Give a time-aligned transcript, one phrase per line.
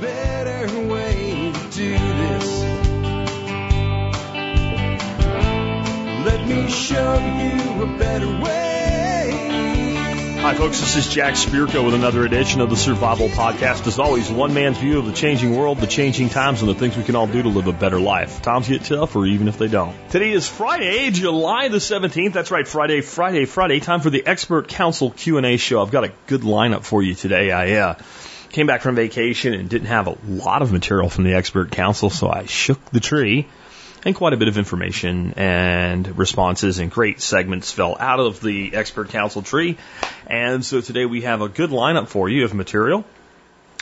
[0.00, 2.62] better way to do this.
[6.24, 8.64] Let me show you a better way.
[10.40, 10.80] Hi, folks.
[10.80, 13.86] This is Jack Spirko with another edition of the Survival Podcast.
[13.86, 16.96] As always, one man's view of the changing world, the changing times, and the things
[16.96, 18.42] we can all do to live a better life.
[18.42, 19.96] Times get tough, or even if they don't.
[20.10, 22.34] Today is Friday, July the 17th.
[22.34, 23.80] That's right, Friday, Friday, Friday.
[23.80, 25.80] Time for the Expert Council Q&A show.
[25.80, 27.50] I've got a good lineup for you today.
[27.50, 27.94] I uh,
[28.54, 32.08] came back from vacation and didn't have a lot of material from the Expert Council,
[32.08, 33.48] so I shook the tree
[34.04, 38.76] and quite a bit of information and responses and great segments fell out of the
[38.76, 39.76] expert council tree.
[40.28, 43.04] And so today we have a good lineup for you of material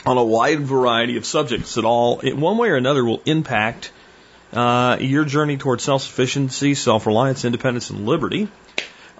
[0.07, 3.91] on a wide variety of subjects that all, in one way or another, will impact
[4.53, 8.47] uh, your journey towards self-sufficiency, self-reliance, independence, and liberty.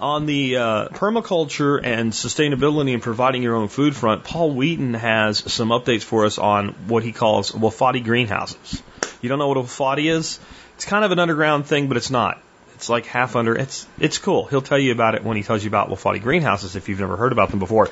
[0.04, 5.50] On the uh, permaculture and sustainability and providing your own food front, Paul Wheaton has
[5.50, 8.84] some updates for us on what he calls Wofati greenhouses.
[9.22, 10.42] You don't know what a Wofati is?
[10.76, 12.42] It's kind of an underground thing, but it's not.
[12.84, 13.56] It's like half under.
[13.56, 14.44] It's it's cool.
[14.44, 17.16] He'll tell you about it when he tells you about Wofati greenhouses if you've never
[17.16, 17.90] heard about them before.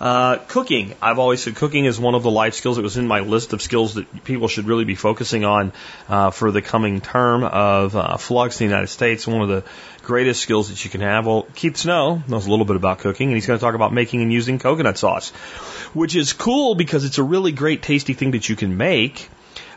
[0.00, 0.96] Uh, cooking.
[1.00, 2.76] I've always said cooking is one of the life skills.
[2.76, 5.72] It was in my list of skills that people should really be focusing on
[6.08, 9.28] uh, for the coming term of uh, flux in the United States.
[9.28, 9.62] One of the
[10.02, 11.24] greatest skills that you can have.
[11.24, 13.92] Well, Keith Snow knows a little bit about cooking, and he's going to talk about
[13.92, 15.30] making and using coconut sauce,
[15.94, 19.28] which is cool because it's a really great, tasty thing that you can make.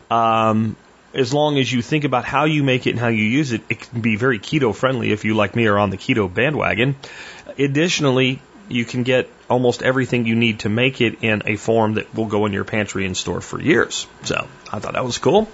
[0.09, 0.75] Um,
[1.15, 3.61] as long as you think about how you make it and how you use it,
[3.69, 6.95] it can be very keto friendly if you, like me, are on the keto bandwagon.
[7.57, 12.13] Additionally, you can get almost everything you need to make it in a form that
[12.15, 14.07] will go in your pantry and store for years.
[14.23, 15.47] So I thought that was cool.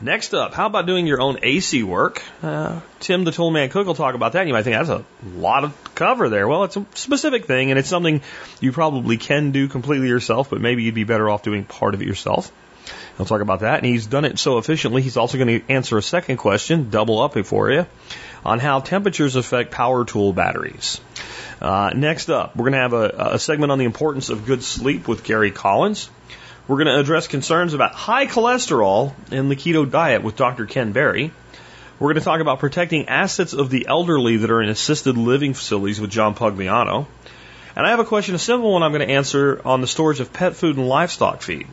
[0.00, 2.22] Next up, how about doing your own AC work?
[2.42, 4.46] Uh, Tim, the Toolman Cook, will talk about that.
[4.46, 5.04] You might think that's a
[5.36, 6.48] lot of cover there.
[6.48, 8.20] Well, it's a specific thing, and it's something
[8.60, 12.02] you probably can do completely yourself, but maybe you'd be better off doing part of
[12.02, 12.50] it yourself.
[13.16, 15.00] He'll talk about that, and he's done it so efficiently.
[15.00, 17.86] He's also going to answer a second question, double up for you,
[18.44, 21.00] on how temperatures affect power tool batteries.
[21.60, 24.62] Uh, next up, we're going to have a, a segment on the importance of good
[24.62, 26.10] sleep with Gary Collins.
[26.68, 30.66] We're going to address concerns about high cholesterol in the keto diet with Dr.
[30.66, 31.32] Ken Berry.
[31.98, 35.54] We're going to talk about protecting assets of the elderly that are in assisted living
[35.54, 37.06] facilities with John Pugliano.
[37.74, 40.20] And I have a question, a simple one I'm going to answer on the storage
[40.20, 41.66] of pet food and livestock feed.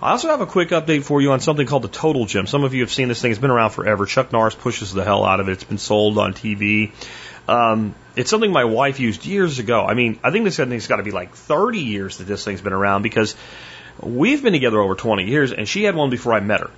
[0.00, 2.46] I also have a quick update for you on something called the Total Gym.
[2.46, 3.30] Some of you have seen this thing.
[3.30, 4.04] It's been around forever.
[4.04, 5.52] Chuck Norris pushes the hell out of it.
[5.52, 6.92] It's been sold on TV.
[7.48, 9.86] Um, it's something my wife used years ago.
[9.86, 12.60] I mean, I think this thing's got to be like 30 years that this thing's
[12.60, 13.36] been around because
[14.00, 16.70] we've been together over 20 years, and she had one before I met her.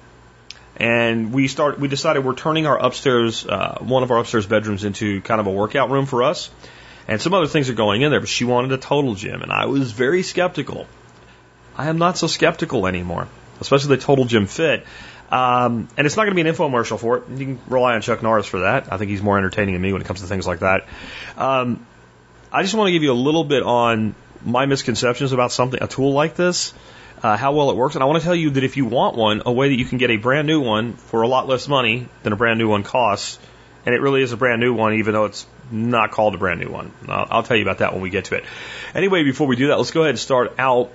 [0.77, 1.81] And we start.
[1.81, 5.49] We decided we're turning our upstairs, uh, one of our upstairs bedrooms, into kind of
[5.49, 6.51] a workout room for us.
[7.09, 9.51] And some other things are going in there, but she wanted a total gym, and
[9.51, 10.87] I was very skeptical.
[11.79, 13.29] I am not so skeptical anymore,
[13.61, 14.85] especially the Total Gym Fit.
[15.31, 17.29] Um, and it's not going to be an infomercial for it.
[17.31, 18.93] You can rely on Chuck Norris for that.
[18.93, 20.87] I think he's more entertaining than me when it comes to things like that.
[21.37, 21.87] Um,
[22.51, 25.87] I just want to give you a little bit on my misconceptions about something, a
[25.87, 26.73] tool like this,
[27.23, 27.95] uh, how well it works.
[27.95, 29.85] And I want to tell you that if you want one, a way that you
[29.85, 32.69] can get a brand new one for a lot less money than a brand new
[32.69, 33.39] one costs,
[33.85, 36.59] and it really is a brand new one, even though it's not called a brand
[36.59, 36.91] new one.
[37.07, 38.45] I'll, I'll tell you about that when we get to it.
[38.95, 40.91] Anyway, before we do that, let's go ahead and start out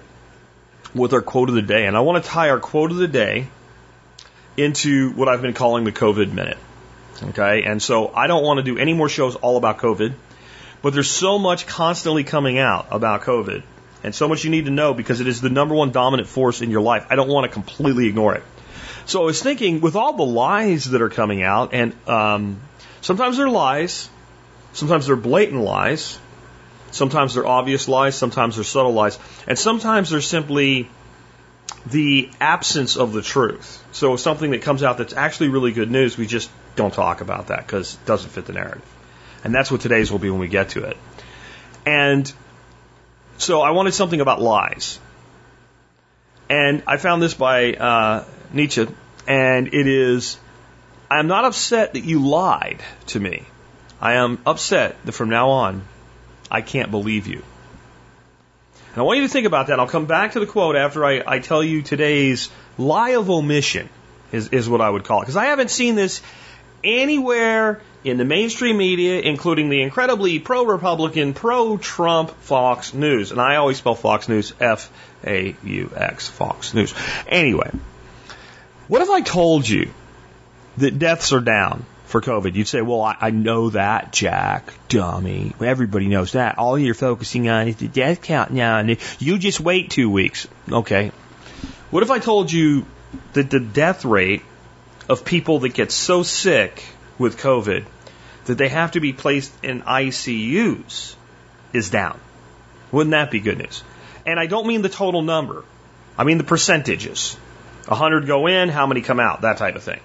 [0.94, 1.86] with our quote of the day.
[1.86, 3.48] And I want to tie our quote of the day
[4.58, 6.58] into what I've been calling the COVID minute.
[7.22, 7.64] Okay.
[7.64, 10.14] And so I don't want to do any more shows all about COVID,
[10.82, 13.64] but there's so much constantly coming out about COVID
[14.04, 16.62] and so much you need to know because it is the number one dominant force
[16.62, 17.08] in your life.
[17.10, 18.44] I don't want to completely ignore it.
[19.06, 22.62] So I was thinking with all the lies that are coming out and, um,
[23.02, 24.10] sometimes they're lies,
[24.74, 26.20] sometimes they're blatant lies,
[26.94, 29.18] Sometimes they're obvious lies, sometimes they're subtle lies,
[29.48, 30.88] and sometimes they're simply
[31.88, 33.84] the absence of the truth.
[33.92, 37.48] So something that comes out that's actually really good news, we just don't talk about
[37.48, 38.86] that because it doesn't fit the narrative.
[39.44, 40.98] And that's what today's will be when we get to it.
[41.84, 42.32] And
[43.40, 45.00] so I wanted something about lies.
[46.50, 48.88] And I found this by uh, Nietzsche,
[49.28, 50.38] and it is
[51.10, 53.46] I am not upset that you lied to me.
[54.00, 55.84] I am upset that from now on
[56.54, 57.42] I can't believe you.
[58.94, 59.80] And I want you to think about that.
[59.80, 63.90] I'll come back to the quote after I, I tell you today's lie of omission
[64.32, 65.24] is, is what I would call it.
[65.24, 66.22] Because I haven't seen this
[66.84, 73.32] anywhere in the mainstream media, including the incredibly pro Republican, pro Trump Fox News.
[73.32, 74.92] And I always spell Fox News F
[75.26, 76.94] A U X, Fox News.
[77.28, 77.72] Anyway,
[78.88, 79.90] what if I told you
[80.78, 82.54] that deaths are down for COVID.
[82.54, 85.56] You'd say, well, I, I know that, Jack, dummy.
[85.60, 86.60] Everybody knows that.
[86.60, 90.48] All you're focusing on is the death count now, and you just wait two weeks.
[90.72, 91.12] Okay.
[91.90, 92.86] What if I told you
[93.34, 94.44] that the death rate
[95.10, 96.84] of people that get so sick
[97.18, 97.84] with COVID
[98.46, 101.16] that they have to be placed in ICUs
[101.74, 102.20] is down?
[102.92, 103.84] Wouldn't that be good news?
[104.24, 105.66] And I don't mean the total number.
[106.16, 107.36] I mean the percentages.
[107.88, 110.00] 100 go in, how many come out, that type of thing.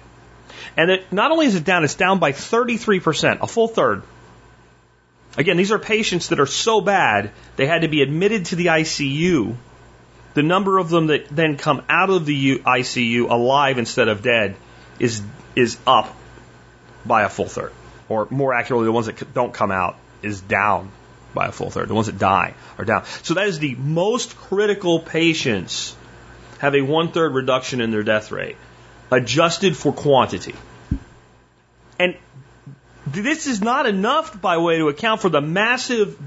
[0.77, 4.03] And it, not only is it down, it's down by 33%, a full third.
[5.37, 8.67] Again, these are patients that are so bad, they had to be admitted to the
[8.67, 9.55] ICU.
[10.33, 14.55] The number of them that then come out of the ICU alive instead of dead
[14.99, 15.21] is,
[15.55, 16.15] is up
[17.05, 17.71] by a full third.
[18.07, 20.91] Or more accurately, the ones that don't come out is down
[21.33, 21.87] by a full third.
[21.87, 23.05] The ones that die are down.
[23.23, 25.95] So that is the most critical patients
[26.59, 28.57] have a one third reduction in their death rate,
[29.11, 30.55] adjusted for quantity.
[31.99, 32.15] And
[33.07, 36.17] this is not enough by way to account for the massive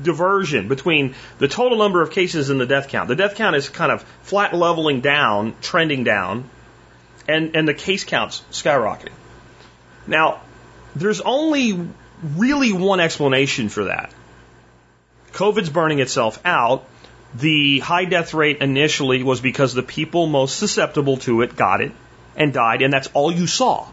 [0.00, 3.08] diversion between the total number of cases and the death count.
[3.08, 6.48] The death count is kind of flat leveling down, trending down,
[7.26, 9.12] and, and the case counts skyrocketing.
[10.06, 10.42] Now,
[10.94, 11.88] there's only
[12.36, 14.12] really one explanation for that.
[15.32, 16.84] COVID's burning itself out.
[17.34, 21.92] The high death rate initially was because the people most susceptible to it got it
[22.36, 23.86] and died, and that's all you saw.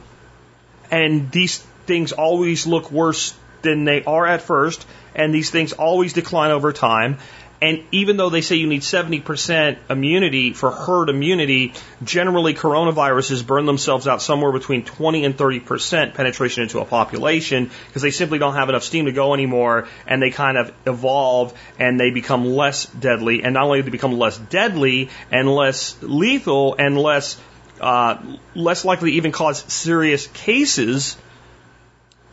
[0.92, 4.86] And these things always look worse than they are at first,
[5.16, 7.18] and these things always decline over time.
[7.64, 11.72] And even though they say you need 70% immunity for herd immunity,
[12.04, 18.02] generally coronaviruses burn themselves out somewhere between 20 and 30% penetration into a population because
[18.02, 21.98] they simply don't have enough steam to go anymore and they kind of evolve and
[21.98, 23.46] they become less deadly.
[23.46, 27.40] And not only do they become less deadly and less lethal and less,
[27.84, 28.18] uh,
[28.56, 31.18] less likely to even cause serious cases,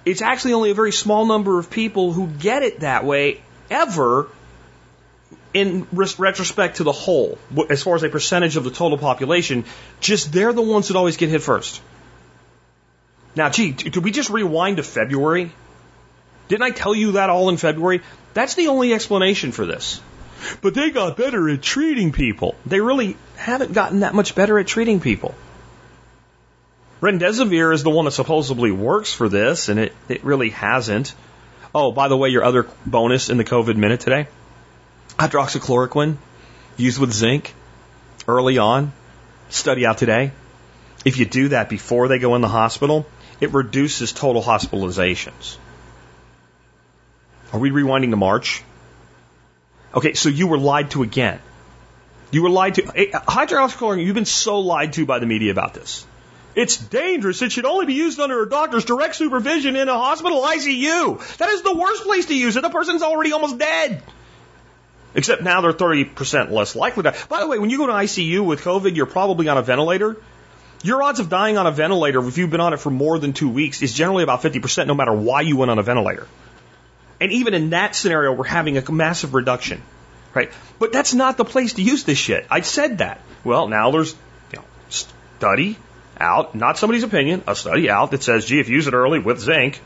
[0.05, 4.29] it's actually only a very small number of people who get it that way ever
[5.53, 7.37] in retrospect to the whole,
[7.69, 9.65] as far as a percentage of the total population,
[9.99, 11.83] just they're the ones that always get hit first.
[13.35, 15.51] Now, gee, did we just rewind to February?
[16.47, 18.03] Didn't I tell you that all in February?
[18.35, 20.01] That's the only explanation for this.
[20.63, 22.55] But they got better at treating people.
[22.67, 25.35] They really haven't gotten that much better at treating people.
[27.01, 31.15] Remdesivir is the one that supposedly works for this, and it, it really hasn't.
[31.75, 34.27] Oh, by the way, your other bonus in the COVID minute today
[35.21, 36.17] hydroxychloroquine
[36.79, 37.55] used with zinc
[38.27, 38.93] early on,
[39.51, 40.33] study out today.
[41.05, 43.07] If you do that before they go in the hospital,
[43.41, 45.57] it reduces total hospitalizations.
[47.53, 48.63] Are we rewinding to March?
[49.95, 51.41] Okay, so you were lied to again.
[52.31, 52.83] You were lied to.
[52.83, 56.07] Hydroxychloroquine, you've been so lied to by the media about this.
[56.55, 57.43] It's dangerous.
[57.43, 61.37] It should only be used under a doctor's direct supervision in a hospital ICU.
[61.39, 62.63] That is the worst place to use it.
[62.63, 64.03] The person's already almost dead.
[65.15, 67.15] Except now they're 30% less likely to.
[67.29, 70.17] By the way, when you go to ICU with COVID, you're probably on a ventilator.
[70.83, 73.33] Your odds of dying on a ventilator, if you've been on it for more than
[73.33, 76.27] two weeks, is generally about 50% no matter why you went on a ventilator.
[77.21, 79.83] And even in that scenario, we're having a massive reduction.
[80.35, 80.51] Right?
[80.79, 82.47] But that's not the place to use this shit.
[82.51, 83.21] I said that.
[83.45, 84.15] Well, now there's
[84.53, 85.77] you know, study
[86.19, 89.19] out, not somebody's opinion, a study out that says, gee, if you use it early
[89.19, 89.81] with zinc,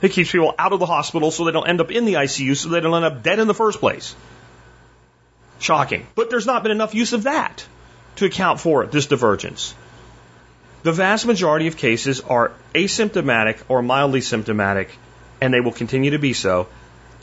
[0.00, 2.56] it keeps people out of the hospital so they don't end up in the ICU,
[2.56, 4.14] so they don't end up dead in the first place.
[5.58, 6.06] Shocking.
[6.14, 7.66] But there's not been enough use of that
[8.16, 9.74] to account for this divergence.
[10.82, 14.90] The vast majority of cases are asymptomatic or mildly symptomatic,
[15.40, 16.68] and they will continue to be so.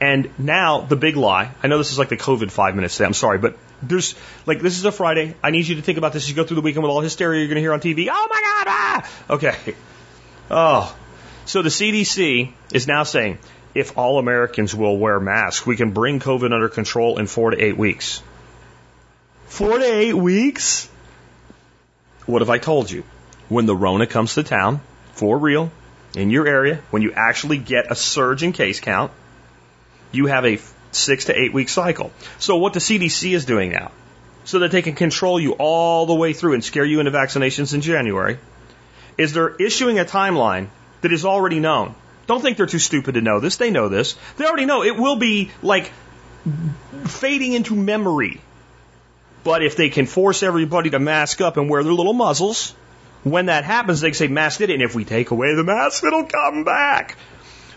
[0.02, 1.52] And now the big lie.
[1.64, 3.06] I know this is like the COVID five minutes today.
[3.06, 5.36] I'm sorry, but there's like this is a Friday.
[5.42, 7.02] I need you to think about this as you go through the weekend with all
[7.02, 8.08] hysteria you're going to hear on TV.
[8.12, 8.68] Oh my God!
[8.68, 9.12] Ah!
[9.30, 9.76] Okay.
[10.52, 10.96] Oh,
[11.46, 13.40] so the CDC is now saying
[13.74, 17.62] if all Americans will wear masks, we can bring COVID under control in four to
[17.62, 18.22] eight weeks.
[19.48, 20.90] Four to eight weeks?
[22.26, 23.04] What have I told you?
[23.48, 24.82] When the Rona comes to town,
[25.14, 25.72] for real,
[26.16, 29.12] in your area, when you actually get a surge in case count,
[30.12, 30.60] you have a
[30.92, 32.12] six to eight week cycle.
[32.40, 33.92] So what the CDC is doing now,
[34.46, 37.74] so that they can control you all the way through and scare you into vaccinations
[37.74, 38.38] in January,
[39.18, 40.68] is they're issuing a timeline
[41.02, 41.96] that is already known.
[42.28, 43.58] Don't think they're too stupid to know this.
[43.58, 44.16] They know this.
[44.38, 45.92] They already know it will be like
[47.06, 48.42] fading into memory.
[49.44, 52.74] But if they can force everybody to mask up and wear their little muzzles,
[53.26, 56.24] when that happens, they say mask it, and if we take away the mask, it'll
[56.24, 57.18] come back.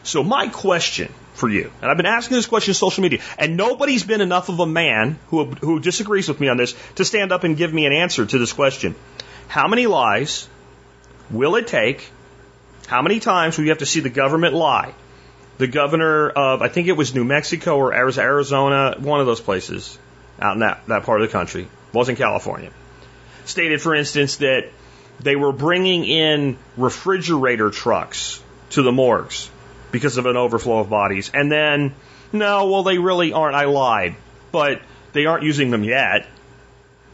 [0.04, 3.56] So my question for you, and I've been asking this question in social media, and
[3.56, 7.32] nobody's been enough of a man who, who disagrees with me on this to stand
[7.32, 8.94] up and give me an answer to this question.
[9.48, 10.48] How many lies
[11.30, 12.08] will it take
[12.88, 14.94] how many times will you have to see the government lie?
[15.58, 19.98] The governor of, I think it was New Mexico or Arizona, one of those places
[20.40, 22.70] out in that, that part of the country, wasn't California.
[23.44, 24.70] stated, for instance, that
[25.20, 29.50] they were bringing in refrigerator trucks to the morgues
[29.90, 31.30] because of an overflow of bodies.
[31.32, 31.94] And then,
[32.32, 33.56] no, well, they really aren't.
[33.56, 34.16] I lied.
[34.52, 34.80] But
[35.12, 36.26] they aren't using them yet.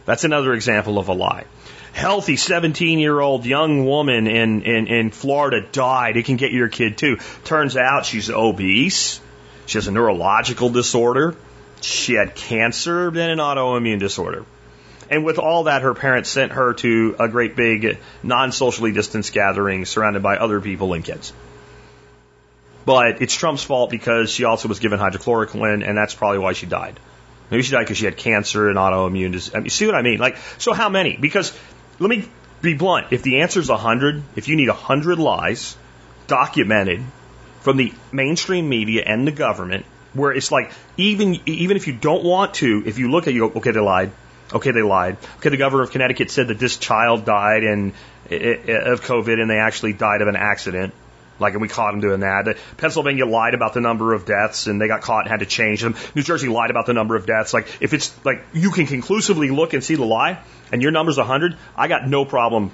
[0.04, 1.44] That's another example of a lie.
[1.92, 6.16] Healthy 17 year old young woman in, in, in Florida died.
[6.16, 7.18] It can get your kid too.
[7.44, 9.20] Turns out she's obese.
[9.66, 11.36] She has a neurological disorder.
[11.80, 14.44] She had cancer, then an autoimmune disorder.
[15.10, 19.32] And with all that, her parents sent her to a great big non socially distanced
[19.32, 21.32] gathering surrounded by other people and kids.
[22.84, 26.66] But it's Trump's fault because she also was given hydrochloroquine, and that's probably why she
[26.66, 26.98] died.
[27.50, 29.54] Maybe she died because she had cancer and autoimmune disease.
[29.54, 30.18] I mean, you see what I mean?
[30.18, 31.16] Like, so how many?
[31.16, 31.56] Because
[31.98, 32.28] let me
[32.62, 33.08] be blunt.
[33.10, 35.76] If the answer is 100, if you need 100 lies
[36.26, 37.02] documented
[37.60, 39.84] from the mainstream media and the government,
[40.14, 43.48] where it's like even even if you don't want to, if you look at you
[43.48, 44.12] go, okay, they lied.
[44.52, 45.16] Okay, they lied.
[45.38, 47.92] Okay, the governor of Connecticut said that this child died in,
[48.26, 50.94] of COVID and they actually died of an accident.
[51.40, 52.56] Like, and we caught them doing that.
[52.76, 55.80] Pennsylvania lied about the number of deaths and they got caught and had to change
[55.80, 55.96] them.
[56.14, 57.52] New Jersey lied about the number of deaths.
[57.52, 60.38] Like, if it's like you can conclusively look and see the lie
[60.70, 62.70] and your number's 100, I got no problem.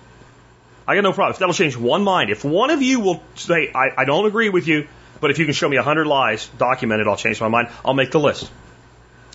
[0.86, 1.32] I got no problem.
[1.32, 4.50] If that'll change one mind, if one of you will say, I, I don't agree
[4.50, 4.88] with you,
[5.20, 8.10] but if you can show me 100 lies documented, I'll change my mind, I'll make
[8.10, 8.50] the list.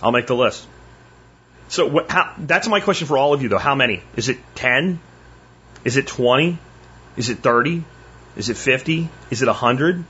[0.02, 0.66] I'll make the list.
[1.68, 3.58] So how, that's my question for all of you, though.
[3.58, 4.02] How many?
[4.16, 5.00] Is it 10?
[5.84, 6.58] Is it 20?
[7.16, 7.84] Is it 30?
[8.36, 9.08] Is it 50?
[9.30, 10.04] Is it 100?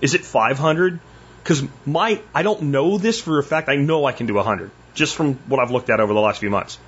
[0.00, 1.00] Is it 500?
[1.42, 3.68] Because my, I don't know this for a fact.
[3.68, 6.40] I know I can do 100 just from what I've looked at over the last
[6.40, 6.78] few months.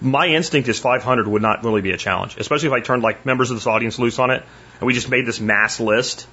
[0.00, 3.26] My instinct is 500 would not really be a challenge, especially if I turned like
[3.26, 4.42] members of this audience loose on it
[4.78, 6.26] and we just made this mass list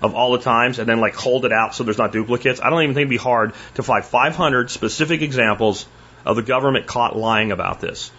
[0.00, 2.60] of all the times and then like hold it out so there's not duplicates.
[2.60, 5.86] I don't even think it'd be hard to find 500 specific examples
[6.24, 8.10] of the government caught lying about this.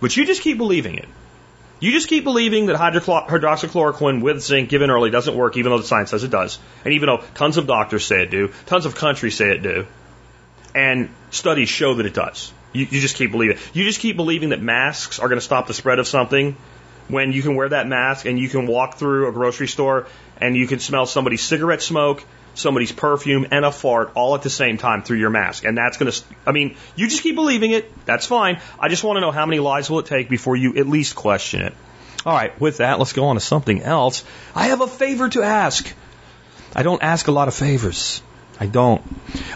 [0.00, 1.08] But you just keep believing it.
[1.80, 5.86] You just keep believing that hydroxychloroquine with zinc given early doesn't work, even though the
[5.86, 6.58] science says it does.
[6.84, 9.86] And even though tons of doctors say it do, tons of countries say it do,
[10.74, 12.52] and studies show that it does.
[12.72, 13.56] You, you just keep believing.
[13.56, 13.70] It.
[13.74, 16.56] You just keep believing that masks are going to stop the spread of something
[17.06, 20.06] when you can wear that mask and you can walk through a grocery store
[20.40, 22.24] and you can smell somebody's cigarette smoke
[22.58, 25.64] somebody's perfume and a fart all at the same time through your mask.
[25.64, 27.90] And that's going to, I mean, you just keep believing it.
[28.04, 28.60] That's fine.
[28.78, 31.14] I just want to know how many lies will it take before you at least
[31.14, 31.74] question it.
[32.26, 34.24] All right, with that, let's go on to something else.
[34.54, 35.92] I have a favor to ask.
[36.74, 38.22] I don't ask a lot of favors.
[38.60, 39.02] I don't.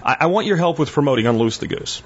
[0.02, 2.02] I, I want your help with promoting Unloose the Goose.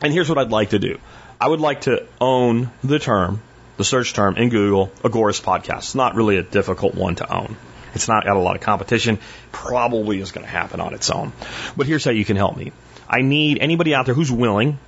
[0.00, 0.98] And here's what I'd like to do.
[1.40, 3.42] I would like to own the term,
[3.76, 5.78] the search term in Google, Agorist podcast.
[5.78, 7.56] It's not really a difficult one to own.
[7.94, 9.18] It's not got a lot of competition.
[9.50, 11.32] Probably is going to happen on its own.
[11.76, 12.72] But here's how you can help me.
[13.08, 14.78] I need anybody out there who's willing,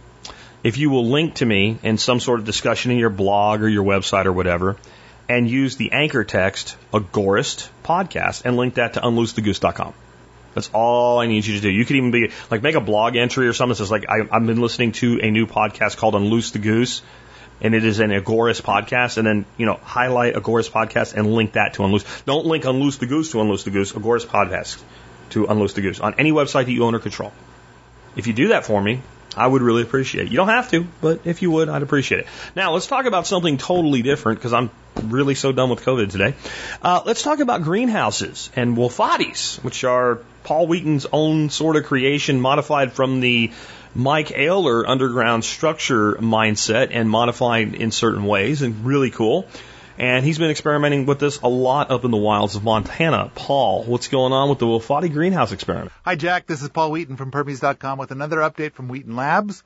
[0.63, 3.69] if you will link to me in some sort of discussion in your blog or
[3.69, 4.77] your website or whatever,
[5.29, 9.95] and use the anchor text Agorist podcast and link that to unloosethegoose.com.
[10.55, 11.69] That's all I need you to do.
[11.69, 14.21] You could even be like make a blog entry or something that says like I,
[14.31, 17.03] I've been listening to a new podcast called Unloose the Goose
[17.61, 21.53] and it is an Agorist podcast, and then, you know, highlight Agorist podcast and link
[21.53, 22.05] that to Unloose.
[22.25, 24.83] Don't link Unloose the Goose to Unloose the Goose, Agorist podcast
[25.31, 27.33] to Unloose the Goose on any website that you own or control.
[28.17, 29.03] If you do that for me,
[29.37, 30.31] I would really appreciate it.
[30.31, 32.27] You don't have to, but if you would, I'd appreciate it.
[32.55, 34.71] Now, let's talk about something totally different because I'm
[35.03, 36.35] really so done with COVID today.
[36.83, 42.41] Uh, let's talk about greenhouses and Wofati's, which are Paul Wheaton's own sort of creation
[42.41, 43.51] modified from the
[43.95, 49.47] Mike Oehler underground structure mindset and modified in certain ways and really cool.
[49.97, 53.31] And he's been experimenting with this a lot up in the wilds of Montana.
[53.35, 55.93] Paul, what's going on with the Wofati greenhouse experiment?
[56.05, 56.47] Hi, Jack.
[56.47, 59.63] This is Paul Wheaton from Permies.com with another update from Wheaton Labs.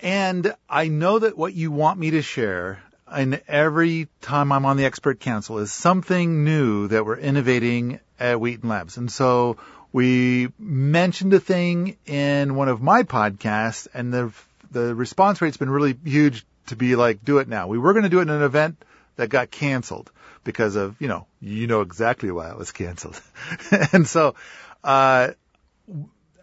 [0.00, 2.82] And I know that what you want me to share
[3.12, 8.40] and every time I'm on the expert council is something new that we're innovating at
[8.40, 8.96] Wheaton Labs.
[8.96, 9.58] And so
[9.92, 14.32] we mentioned a thing in one of my podcasts and the,
[14.70, 17.68] the response rate's been really huge to be like, do it now.
[17.68, 18.82] We were going to do it in an event
[19.16, 20.10] that got canceled
[20.44, 23.20] because of, you know, you know exactly why it was canceled.
[23.92, 24.34] and so,
[24.82, 25.32] uh,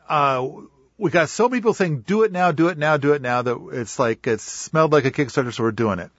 [0.08, 0.48] uh,
[0.98, 3.42] we got so many people saying, do it now, do it now, do it now
[3.42, 6.12] that it's like, it smelled like a Kickstarter, so we're doing it.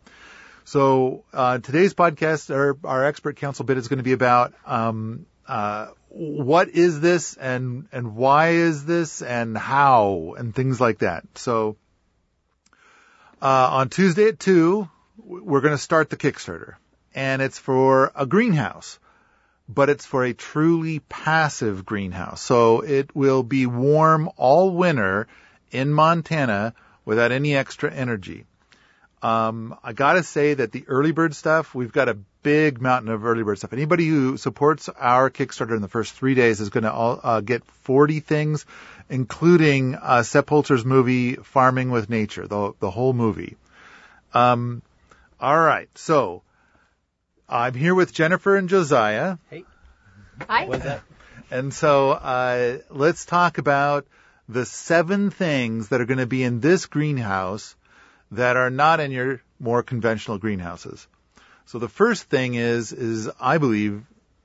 [0.64, 5.26] So, uh, today's podcast, our, our expert council bit is going to be about, um,
[5.46, 11.24] uh, what is this and and why is this and how and things like that.
[11.36, 11.76] So
[13.40, 16.74] uh, on Tuesday at two, we're going to start the Kickstarter,
[17.14, 18.98] and it's for a greenhouse,
[19.68, 22.42] but it's for a truly passive greenhouse.
[22.42, 25.28] So it will be warm all winter
[25.70, 26.74] in Montana
[27.04, 28.46] without any extra energy.
[29.22, 33.24] Um, I gotta say that the early bird stuff, we've got a big mountain of
[33.24, 33.72] early bird stuff.
[33.72, 37.64] Anybody who supports our Kickstarter in the first three days is going to uh, get
[37.64, 38.64] 40 things,
[39.10, 40.50] including uh, Sepp
[40.84, 43.56] movie Farming with Nature, the the whole movie.
[44.32, 44.82] Um,
[45.40, 46.42] all right, so
[47.48, 49.36] I'm here with Jennifer and Josiah.
[49.50, 49.64] Hey.
[50.48, 50.66] Hi.
[50.66, 51.02] What's that?
[51.50, 54.06] And so uh, let's talk about
[54.48, 57.74] the seven things that are going to be in this greenhouse
[58.32, 61.06] that are not in your more conventional greenhouses.
[61.66, 64.02] So the first thing is, is I believe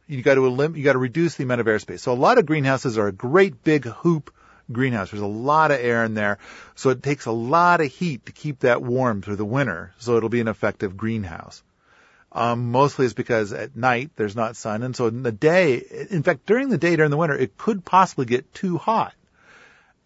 [0.07, 1.99] you got to elim- you got to reduce the amount of airspace.
[1.99, 4.33] So a lot of greenhouses are a great big hoop
[4.71, 5.11] greenhouse.
[5.11, 6.37] There's a lot of air in there,
[6.75, 9.93] so it takes a lot of heat to keep that warm through the winter.
[9.97, 11.63] So it'll be an effective greenhouse.
[12.31, 16.21] Um, mostly it's because at night there's not sun, and so in the day, in
[16.21, 19.13] fact, during the day during the winter, it could possibly get too hot,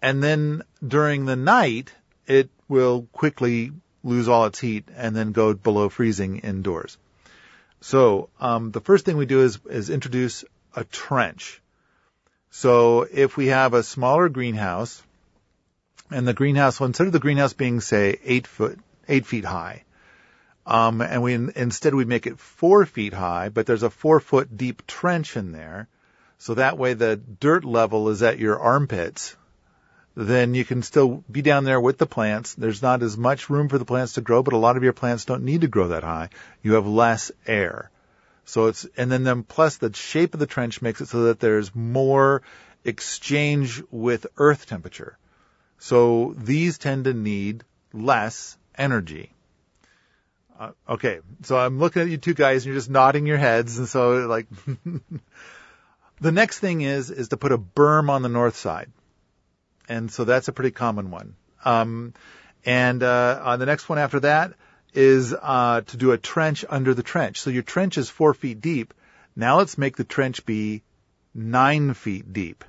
[0.01, 1.91] and then during the night
[2.27, 3.72] it will quickly
[4.04, 6.98] lose all its heat and then go below freezing indoors.
[7.82, 10.46] So um, the first thing we do is is introduce
[10.76, 11.62] a trench.
[12.52, 15.02] So if we have a smaller greenhouse,
[16.12, 19.84] and the greenhouse, well, instead of the greenhouse being say eight foot, eight feet high,
[20.66, 24.56] um, and we instead we make it four feet high, but there's a four foot
[24.56, 25.88] deep trench in there,
[26.38, 29.36] so that way the dirt level is at your armpits.
[30.20, 32.54] Then you can still be down there with the plants.
[32.54, 34.92] There's not as much room for the plants to grow, but a lot of your
[34.92, 36.28] plants don't need to grow that high.
[36.62, 37.90] You have less air.
[38.44, 41.40] So it's, and then, then plus the shape of the trench makes it so that
[41.40, 42.42] there's more
[42.84, 45.18] exchange with earth temperature.
[45.78, 49.32] So these tend to need less energy.
[50.60, 53.78] Uh, okay, so I'm looking at you two guys and you're just nodding your heads,
[53.78, 54.48] and so like,
[56.20, 58.92] the next thing is is to put a berm on the north side,
[59.89, 61.36] and so that's a pretty common one.
[61.65, 62.13] Um,
[62.65, 64.53] and uh, uh, the next one after that
[64.93, 67.41] is uh, to do a trench under the trench.
[67.41, 68.93] So your trench is four feet deep.
[69.35, 70.83] Now let's make the trench be
[71.33, 72.64] nine feet deep.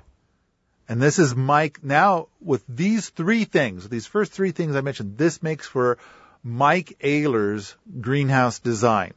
[0.89, 1.83] And this is Mike.
[1.83, 5.97] Now with these three things, these first three things I mentioned, this makes for
[6.43, 9.13] Mike Oehler's greenhouse design,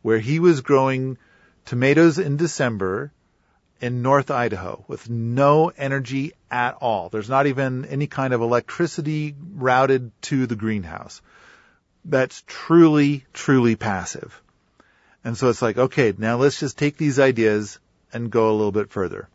[0.00, 1.18] where he was growing
[1.64, 3.12] tomatoes in December
[3.82, 7.10] in North Idaho with no energy at all.
[7.10, 11.20] There's not even any kind of electricity routed to the greenhouse.
[12.04, 14.40] That's truly, truly passive.
[15.24, 17.78] And so it's like, okay, now let's just take these ideas
[18.12, 19.28] and go a little bit further.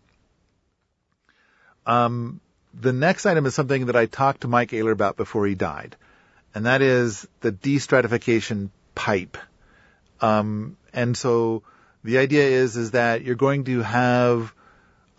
[1.86, 2.42] Um,
[2.74, 5.96] the next item is something that I talked to Mike Oehler about before he died
[6.58, 9.38] and that is the destratification pipe.
[10.22, 11.62] Um, and so
[12.08, 14.54] the idea is is that you're going to have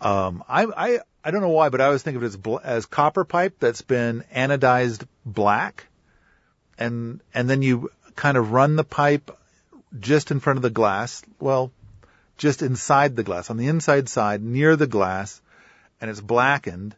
[0.01, 2.57] um, I, I I don't know why, but I always think of it as bl-
[2.63, 5.87] as copper pipe that's been anodized black,
[6.77, 9.31] and and then you kind of run the pipe
[9.99, 11.21] just in front of the glass.
[11.39, 11.71] Well,
[12.37, 15.41] just inside the glass on the inside side near the glass,
[15.99, 16.95] and it's blackened,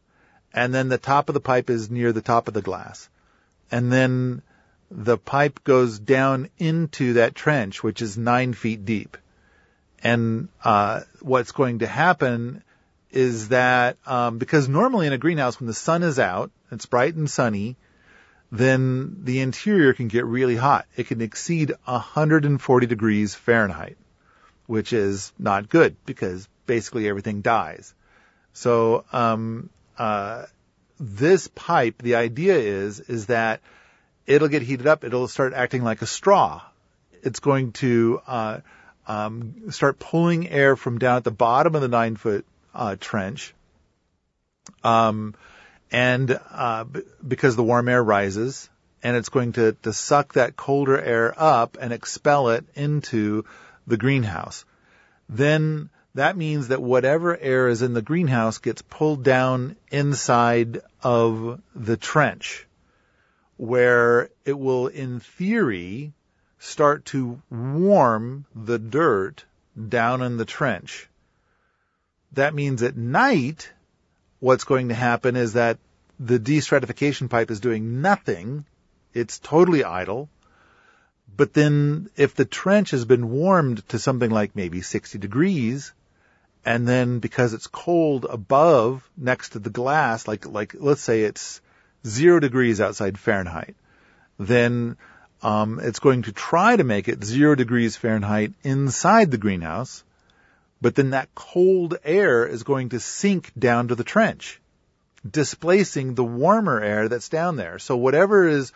[0.53, 3.09] and then the top of the pipe is near the top of the glass
[3.71, 4.41] and then
[4.91, 9.17] the pipe goes down into that trench, which is nine feet deep.
[10.03, 12.63] And uh, what's going to happen
[13.11, 17.15] is that um, because normally in a greenhouse, when the sun is out, it's bright
[17.15, 17.75] and sunny,
[18.51, 20.85] then the interior can get really hot.
[20.95, 23.97] It can exceed 140 degrees Fahrenheit,
[24.65, 27.93] which is not good because basically everything dies.
[28.53, 30.45] So um, uh,
[30.99, 33.61] this pipe, the idea is, is that
[34.25, 35.03] it'll get heated up.
[35.03, 36.61] It'll start acting like a straw.
[37.23, 38.59] It's going to uh,
[39.07, 43.53] um, start pulling air from down at the bottom of the nine foot uh, trench.
[44.83, 45.35] Um,
[45.91, 48.69] and uh, b- because the warm air rises,
[49.03, 53.45] and it's going to, to suck that colder air up and expel it into
[53.87, 54.63] the greenhouse.
[55.27, 61.61] Then that means that whatever air is in the greenhouse gets pulled down inside of
[61.73, 62.67] the trench,
[63.57, 66.13] where it will, in theory,
[66.61, 69.43] start to warm the dirt
[69.89, 71.09] down in the trench.
[72.33, 73.71] That means at night,
[74.39, 75.79] what's going to happen is that
[76.19, 78.65] the destratification pipe is doing nothing.
[79.11, 80.29] It's totally idle.
[81.35, 85.93] But then if the trench has been warmed to something like maybe 60 degrees,
[86.63, 91.59] and then because it's cold above next to the glass, like like let's say it's
[92.05, 93.75] zero degrees outside Fahrenheit,
[94.37, 94.97] then
[95.41, 100.03] um, it's going to try to make it zero degrees Fahrenheit inside the greenhouse,
[100.81, 104.61] but then that cold air is going to sink down to the trench,
[105.29, 107.79] displacing the warmer air that's down there.
[107.79, 108.71] So whatever is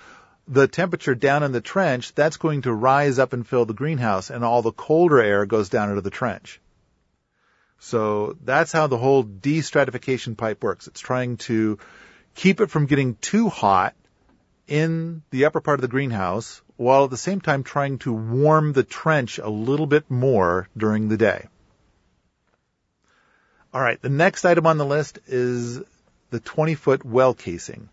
[0.48, 4.30] the temperature down in the trench, that's going to rise up and fill the greenhouse
[4.30, 6.60] and all the colder air goes down into the trench.
[7.80, 10.88] So that's how the whole destratification pipe works.
[10.88, 11.78] It's trying to
[12.34, 13.96] keep it from getting too hot
[14.68, 18.74] in the upper part of the greenhouse while at the same time trying to warm
[18.74, 21.48] the trench a little bit more during the day.
[23.74, 25.82] All right, the next item on the list is
[26.30, 27.90] the 20 foot well casing.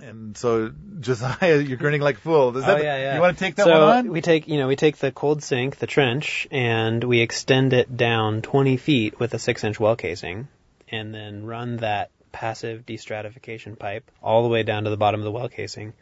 [0.00, 2.56] And so, Josiah, you're grinning like a fool.
[2.56, 3.14] Is Oh, yeah, yeah.
[3.14, 4.08] You want to take that so one on?
[4.10, 7.96] we take, you know, we take the cold sink, the trench, and we extend it
[7.96, 10.48] down 20 feet with a six-inch well casing,
[10.88, 15.24] and then run that passive destratification pipe all the way down to the bottom of
[15.24, 15.92] the well casing.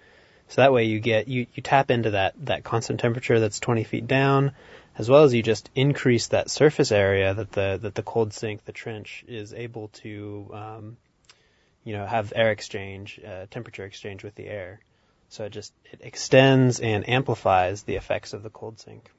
[0.48, 3.84] So that way you get you, you tap into that that constant temperature that's 20
[3.84, 4.52] feet down,
[4.96, 8.64] as well as you just increase that surface area that the that the cold sink,
[8.64, 10.96] the trench, is able to, um,
[11.84, 14.80] you know, have air exchange, uh, temperature exchange with the air.
[15.28, 19.10] So it just it extends and amplifies the effects of the cold sink.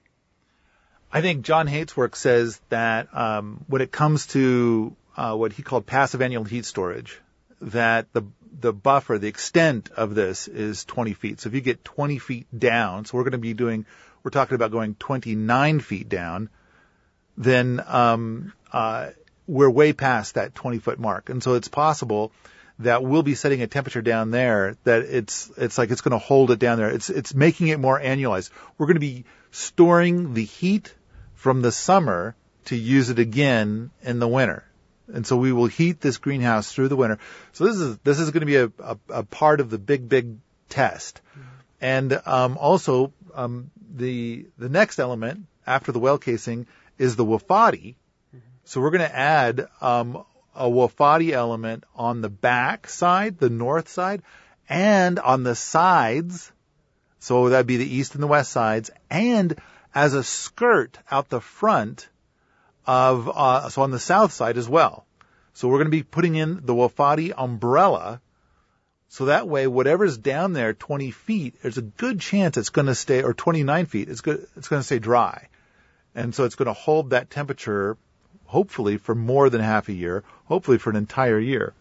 [1.11, 5.63] I think John Hait's work says that um, when it comes to uh, what he
[5.63, 7.19] called passive annual heat storage,
[7.59, 8.23] that the
[8.61, 11.41] the buffer, the extent of this is 20 feet.
[11.41, 13.85] So if you get 20 feet down, so we're going to be doing,
[14.23, 16.49] we're talking about going 29 feet down,
[17.37, 19.09] then um, uh,
[19.45, 22.31] we're way past that 20 foot mark, and so it's possible
[22.79, 26.25] that we'll be setting a temperature down there that it's it's like it's going to
[26.25, 26.91] hold it down there.
[26.91, 28.51] It's it's making it more annualized.
[28.77, 30.93] We're going to be storing the heat
[31.33, 34.63] from the summer to use it again in the winter.
[35.13, 37.19] And so we will heat this greenhouse through the winter.
[37.53, 40.07] So this is this is going to be a, a, a part of the big
[40.07, 40.37] big
[40.69, 41.21] test.
[41.81, 46.67] And um, also um, the the next element after the well casing
[46.97, 47.95] is the wofati.
[48.65, 50.23] So we're going to add um,
[50.55, 54.21] a wofati element on the back side, the north side,
[54.67, 56.51] and on the sides.
[57.19, 59.59] So that'd be the east and the west sides, and
[59.95, 62.07] as a skirt out the front
[62.89, 65.05] of uh, so on the south side as well.
[65.53, 68.19] So we're going to be putting in the wofati umbrella.
[69.09, 72.95] So that way, whatever's down there 20 feet, there's a good chance it's going to
[72.95, 75.49] stay, or 29 feet, it's good, it's going to stay dry.
[76.15, 77.95] And so it's going to hold that temperature,
[78.45, 81.73] hopefully for more than half a year, hopefully for an entire year.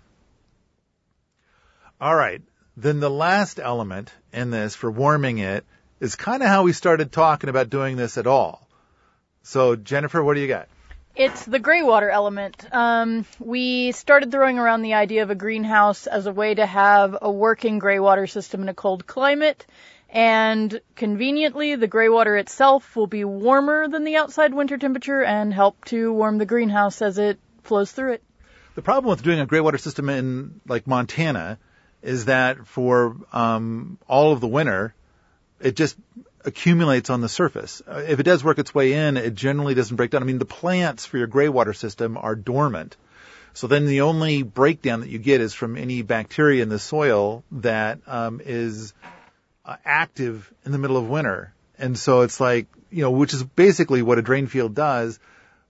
[2.03, 2.43] All right.
[2.77, 5.65] Then the last element in this for warming it
[6.01, 8.69] is kind of how we started talking about doing this at all.
[9.43, 10.69] So Jennifer, what do you got?
[11.19, 12.65] It's the gray water element.
[12.71, 17.19] Um, we started throwing around the idea of a greenhouse as a way to have
[17.21, 19.67] a working gray water system in a cold climate.
[20.09, 25.53] And conveniently, the gray water itself will be warmer than the outside winter temperature and
[25.53, 28.23] help to warm the greenhouse as it flows through it.
[28.77, 31.59] The problem with doing a gray water system in like Montana
[32.01, 34.95] is that for um, all of the winter,
[35.61, 35.97] it just
[36.49, 37.81] accumulates on the surface.
[37.87, 40.23] Uh, if it does work its way in, it generally doesn't break down.
[40.23, 42.97] I mean, the plants for your gray water system are dormant.
[43.55, 47.45] So then the only breakdown that you get is from any bacteria in the soil
[47.53, 48.93] that um, is
[49.65, 51.53] uh, active in the middle of winter.
[51.79, 55.19] And so it's like, you know, which is basically what a drain field does.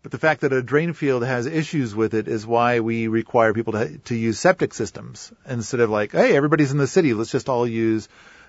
[0.02, 3.52] But the fact that a drain field has issues with it is why we require
[3.52, 7.32] people to, to use septic systems instead of like, hey, everybody's in the city, let's
[7.32, 8.08] just all use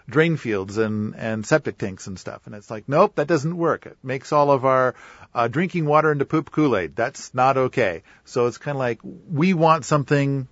[0.09, 2.41] drain fields and, and septic tanks and stuff.
[2.45, 3.85] And it's like, nope, that doesn't work.
[3.85, 4.95] It makes all of our
[5.33, 6.95] uh, drinking water into poop Kool-Aid.
[6.95, 8.03] That's not okay.
[8.25, 10.47] So it's kind of like, we want something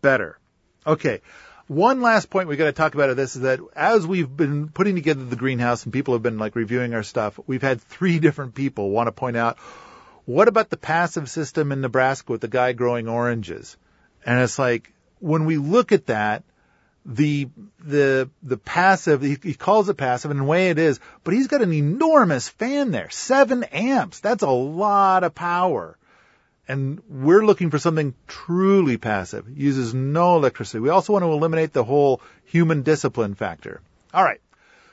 [0.00, 0.38] better.
[0.86, 1.20] Okay.
[1.66, 4.68] One last point we got to talk about of this is that as we've been
[4.68, 8.18] putting together the greenhouse and people have been like reviewing our stuff, we've had three
[8.20, 9.58] different people want to point out,
[10.26, 13.76] what about the passive system in Nebraska with the guy growing oranges?
[14.24, 16.44] And it's like, when we look at that,
[17.06, 17.48] the
[17.80, 21.34] the the passive he, he calls it passive and in a way it is but
[21.34, 25.98] he's got an enormous fan there seven amps that's a lot of power
[26.66, 31.74] and we're looking for something truly passive uses no electricity we also want to eliminate
[31.74, 33.82] the whole human discipline factor
[34.14, 34.40] all right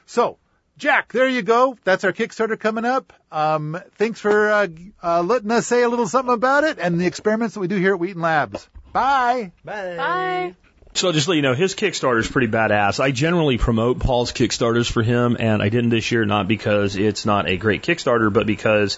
[0.05, 0.37] so
[0.77, 1.77] Jack, there you go.
[1.83, 3.13] That's our Kickstarter coming up.
[3.31, 4.67] Um, thanks for uh,
[5.03, 7.75] uh, letting us say a little something about it and the experiments that we do
[7.75, 8.67] here at Wheaton Labs.
[8.91, 9.51] Bye.
[9.63, 9.97] Bye.
[9.97, 10.55] Bye.
[10.93, 12.99] So just let you know, his Kickstarter is pretty badass.
[12.99, 17.25] I generally promote Paul's Kickstarters for him, and I didn't this year, not because it's
[17.25, 18.97] not a great Kickstarter, but because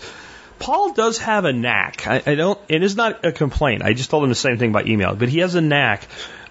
[0.58, 2.08] Paul does have a knack.
[2.08, 3.84] I, I don't, it is not a complaint.
[3.84, 6.08] I just told him the same thing by email, but he has a knack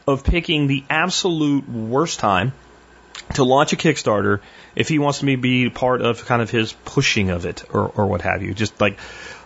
[0.06, 2.52] of picking the absolute worst time
[3.34, 4.40] to launch a Kickstarter
[4.76, 7.88] if he wants me to be part of kind of his pushing of it or,
[7.88, 8.54] or what have you.
[8.54, 8.98] Just like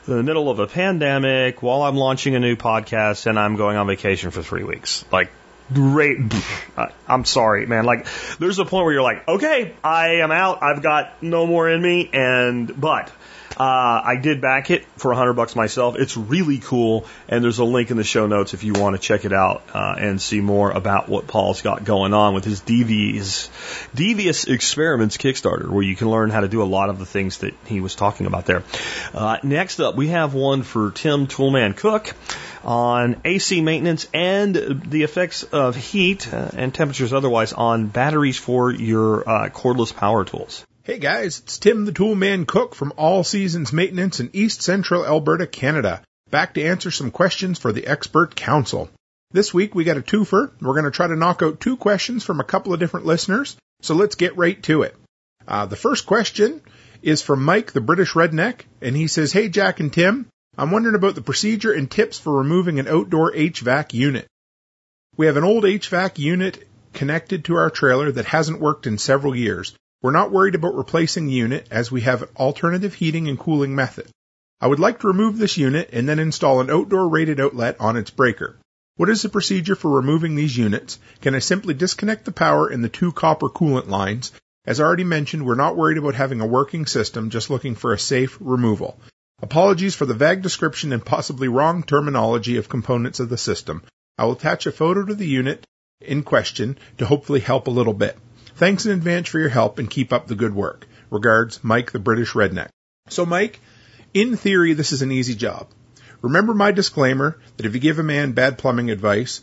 [0.06, 3.76] in the middle of a pandemic while I'm launching a new podcast and I'm going
[3.76, 5.04] on vacation for three weeks.
[5.10, 5.30] Like,
[5.72, 6.18] great.
[7.08, 7.84] I'm sorry, man.
[7.84, 8.06] Like,
[8.38, 10.62] there's a point where you're like, okay, I am out.
[10.62, 12.10] I've got no more in me.
[12.12, 13.12] And, but,
[13.58, 15.96] uh, I did back it for a hundred bucks myself.
[15.96, 19.00] It's really cool, and there's a link in the show notes if you want to
[19.00, 22.60] check it out uh, and see more about what Paul's got going on with his
[22.60, 23.48] devious,
[23.94, 27.38] devious experiments Kickstarter, where you can learn how to do a lot of the things
[27.38, 28.62] that he was talking about there.
[29.14, 32.14] Uh, next up, we have one for Tim Toolman Cook
[32.66, 38.72] on AC maintenance and the effects of heat uh, and temperatures otherwise on batteries for
[38.72, 40.66] your uh, cordless power tools.
[40.82, 45.46] Hey guys, it's Tim the Toolman Cook from All Seasons Maintenance in East Central Alberta,
[45.46, 46.02] Canada.
[46.30, 48.90] Back to answer some questions for the Expert Council.
[49.30, 50.50] This week we got a twofer.
[50.60, 53.56] We're going to try to knock out two questions from a couple of different listeners.
[53.82, 54.96] So let's get right to it.
[55.46, 56.62] Uh, the first question
[57.00, 60.26] is from Mike, the British redneck, and he says, Hey Jack and Tim,
[60.58, 64.26] I'm wondering about the procedure and tips for removing an outdoor HVAC unit.
[65.14, 69.36] We have an old HVAC unit connected to our trailer that hasn't worked in several
[69.36, 69.74] years.
[70.00, 73.74] We're not worried about replacing the unit as we have an alternative heating and cooling
[73.74, 74.08] method.
[74.58, 77.98] I would like to remove this unit and then install an outdoor rated outlet on
[77.98, 78.56] its breaker.
[78.96, 80.98] What is the procedure for removing these units?
[81.20, 84.32] Can I simply disconnect the power in the two copper coolant lines?
[84.64, 87.98] As already mentioned, we're not worried about having a working system, just looking for a
[87.98, 88.98] safe removal.
[89.42, 93.82] Apologies for the vague description and possibly wrong terminology of components of the system.
[94.16, 95.66] I will attach a photo to the unit
[96.00, 98.16] in question to hopefully help a little bit.
[98.54, 100.86] Thanks in advance for your help and keep up the good work.
[101.10, 102.70] Regards, Mike the British Redneck.
[103.10, 103.60] So, Mike,
[104.14, 105.68] in theory, this is an easy job.
[106.22, 109.42] Remember my disclaimer that if you give a man bad plumbing advice,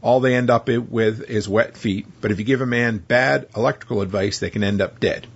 [0.00, 2.06] all they end up with is wet feet.
[2.22, 5.26] But if you give a man bad electrical advice, they can end up dead.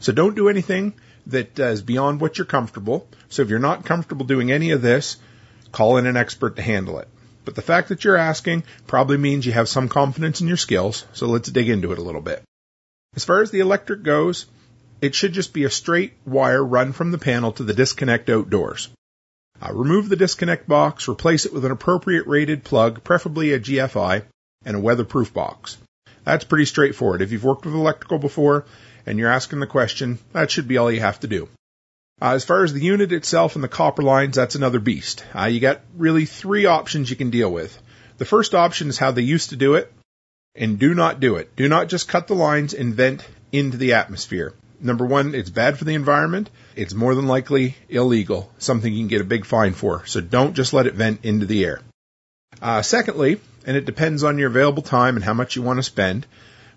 [0.00, 0.92] So don't do anything
[1.30, 3.08] that uh, is beyond what you're comfortable.
[3.28, 5.16] So if you're not comfortable doing any of this,
[5.72, 7.08] call in an expert to handle it.
[7.44, 11.06] But the fact that you're asking probably means you have some confidence in your skills.
[11.12, 12.42] So let's dig into it a little bit.
[13.16, 14.46] As far as the electric goes,
[15.00, 18.88] it should just be a straight wire run from the panel to the disconnect outdoors.
[19.60, 24.22] Uh, remove the disconnect box, replace it with an appropriate rated plug, preferably a GFI,
[24.64, 25.76] and a weatherproof box.
[26.24, 27.22] That's pretty straightforward.
[27.22, 28.66] If you've worked with electrical before
[29.06, 31.48] and you're asking the question, that should be all you have to do.
[32.22, 35.24] Uh, as far as the unit itself and the copper lines, that's another beast.
[35.34, 37.80] Uh, you got really three options you can deal with.
[38.18, 39.90] The first option is how they used to do it,
[40.54, 41.56] and do not do it.
[41.56, 44.52] Do not just cut the lines and vent into the atmosphere.
[44.80, 46.50] Number one, it's bad for the environment.
[46.76, 50.04] It's more than likely illegal, something you can get a big fine for.
[50.06, 51.80] So don't just let it vent into the air.
[52.60, 55.82] Uh, secondly, and it depends on your available time and how much you want to
[55.82, 56.26] spend,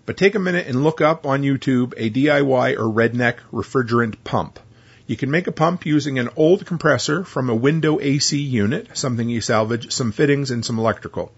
[0.06, 4.58] but take a minute and look up on YouTube a DIY or redneck refrigerant pump.
[5.06, 9.28] You can make a pump using an old compressor from a window AC unit, something
[9.28, 11.32] you salvage, some fittings, and some electrical.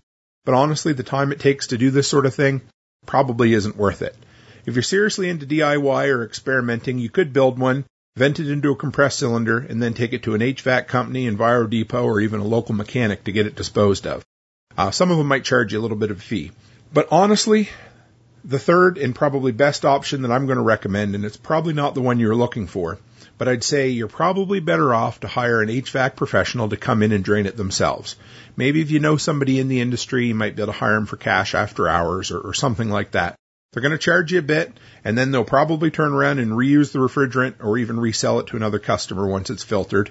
[0.45, 2.63] But honestly, the time it takes to do this sort of thing
[3.07, 4.15] probably isn't worth it.
[4.67, 7.85] If you're seriously into DIY or experimenting, you could build one,
[8.17, 11.69] vent it into a compressed cylinder, and then take it to an HVAC company, Enviro
[11.69, 14.25] Depot, or even a local mechanic to get it disposed of.
[14.77, 16.53] Uh, some of them might charge you a little bit of a fee.
[16.93, 17.69] But honestly,
[18.47, 21.95] the third and probably best option that I'm going to recommend, and it's probably not
[21.95, 22.99] the one you're looking for,
[23.39, 27.11] but I'd say you're probably better off to hire an HVAC professional to come in
[27.11, 28.15] and drain it themselves.
[28.57, 31.07] Maybe if you know somebody in the industry, you might be able to hire them
[31.07, 33.35] for cash after hours or, or something like that.
[33.73, 34.73] They're going to charge you a bit,
[35.05, 38.57] and then they'll probably turn around and reuse the refrigerant or even resell it to
[38.57, 40.11] another customer once it's filtered.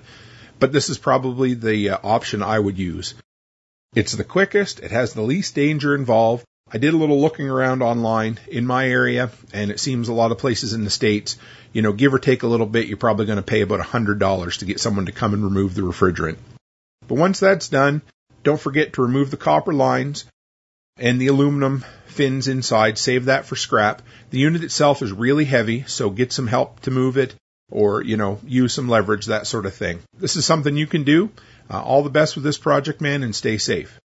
[0.60, 3.14] But this is probably the uh, option I would use.
[3.96, 7.84] It's the quickest, it has the least danger involved, I did a little looking around
[7.84, 11.38] online in my area, and it seems a lot of places in the States,
[11.72, 14.58] you know, give or take a little bit, you're probably going to pay about $100
[14.58, 16.38] to get someone to come and remove the refrigerant.
[17.08, 18.02] But once that's done,
[18.44, 20.26] don't forget to remove the copper lines
[20.98, 22.98] and the aluminum fins inside.
[22.98, 24.02] Save that for scrap.
[24.32, 27.36] The unit itself is really heavy, so get some help to move it
[27.72, 30.00] or, you know, use some leverage, that sort of thing.
[30.18, 31.30] This is something you can do.
[31.70, 34.00] Uh, all the best with this project, man, and stay safe.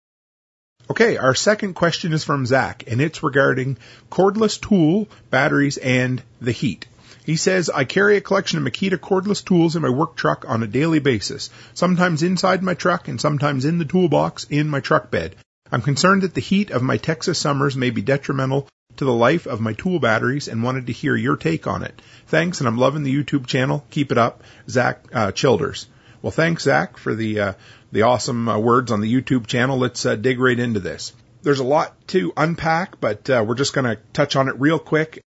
[0.88, 3.76] Okay, our second question is from Zach, and it's regarding
[4.08, 6.86] cordless tool, batteries, and the heat.
[7.24, 10.62] He says, I carry a collection of Makita cordless tools in my work truck on
[10.62, 15.10] a daily basis, sometimes inside my truck and sometimes in the toolbox in my truck
[15.10, 15.34] bed.
[15.72, 18.68] I'm concerned that the heat of my Texas summers may be detrimental
[18.98, 22.00] to the life of my tool batteries and wanted to hear your take on it.
[22.28, 23.84] Thanks, and I'm loving the YouTube channel.
[23.90, 24.44] Keep it up.
[24.68, 25.88] Zach uh, Childers.
[26.22, 27.52] Well, thanks, Zach, for the uh,
[27.96, 29.78] the awesome uh, words on the YouTube channel.
[29.78, 31.14] Let's uh, dig right into this.
[31.40, 34.78] There's a lot to unpack, but uh, we're just going to touch on it real
[34.78, 35.22] quick.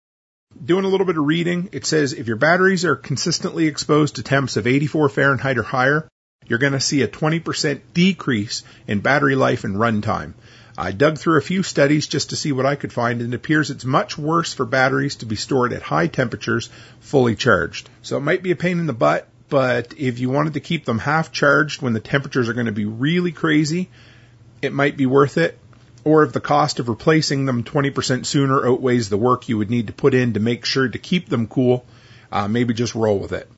[0.64, 4.24] Doing a little bit of reading, it says if your batteries are consistently exposed to
[4.24, 6.08] temps of 84 Fahrenheit or higher,
[6.46, 10.34] you're going to see a 20% decrease in battery life and runtime.
[10.78, 13.36] I dug through a few studies just to see what I could find, and it
[13.36, 17.90] appears it's much worse for batteries to be stored at high temperatures fully charged.
[18.04, 20.86] So it might be a pain in the butt, but if you wanted to keep
[20.86, 23.90] them half charged when the temperatures are going to be really crazy,
[24.62, 25.58] it might be worth it.
[26.04, 29.88] Or if the cost of replacing them 20% sooner outweighs the work you would need
[29.88, 31.86] to put in to make sure to keep them cool,
[32.32, 33.50] uh, maybe just roll with it.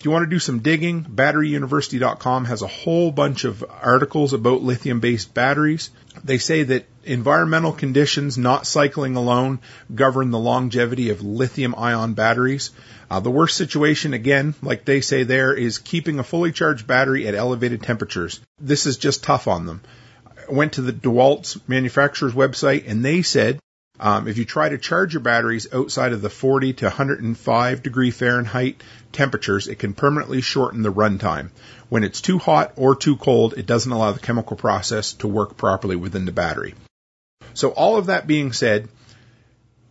[0.00, 4.62] If you want to do some digging, batteryuniversity.com has a whole bunch of articles about
[4.62, 5.90] lithium based batteries.
[6.24, 9.58] They say that environmental conditions, not cycling alone,
[9.94, 12.70] govern the longevity of lithium ion batteries.
[13.10, 17.28] Uh, the worst situation, again, like they say there, is keeping a fully charged battery
[17.28, 18.40] at elevated temperatures.
[18.58, 19.82] This is just tough on them.
[20.24, 23.60] I went to the DeWalt's manufacturer's website and they said
[24.00, 28.10] um, if you try to charge your batteries outside of the 40 to 105 degree
[28.10, 28.82] Fahrenheit
[29.12, 31.50] temperatures, it can permanently shorten the runtime.
[31.90, 35.58] When it's too hot or too cold, it doesn't allow the chemical process to work
[35.58, 36.74] properly within the battery.
[37.52, 38.88] So all of that being said,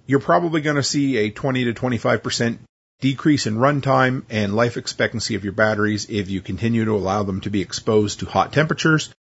[0.08, 2.58] you're probably going to see a 20 to 25%
[3.02, 7.42] decrease in runtime and life expectancy of your batteries if you continue to allow them
[7.42, 9.14] to be exposed to hot temperatures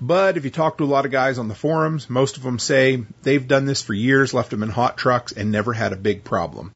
[0.00, 2.58] but if you talk to a lot of guys on the forums, most of them
[2.58, 5.96] say they've done this for years, left them in hot trucks, and never had a
[5.96, 6.72] big problem.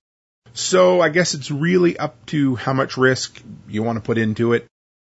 [0.55, 4.55] So I guess it's really up to how much risk you want to put into
[4.55, 4.66] it.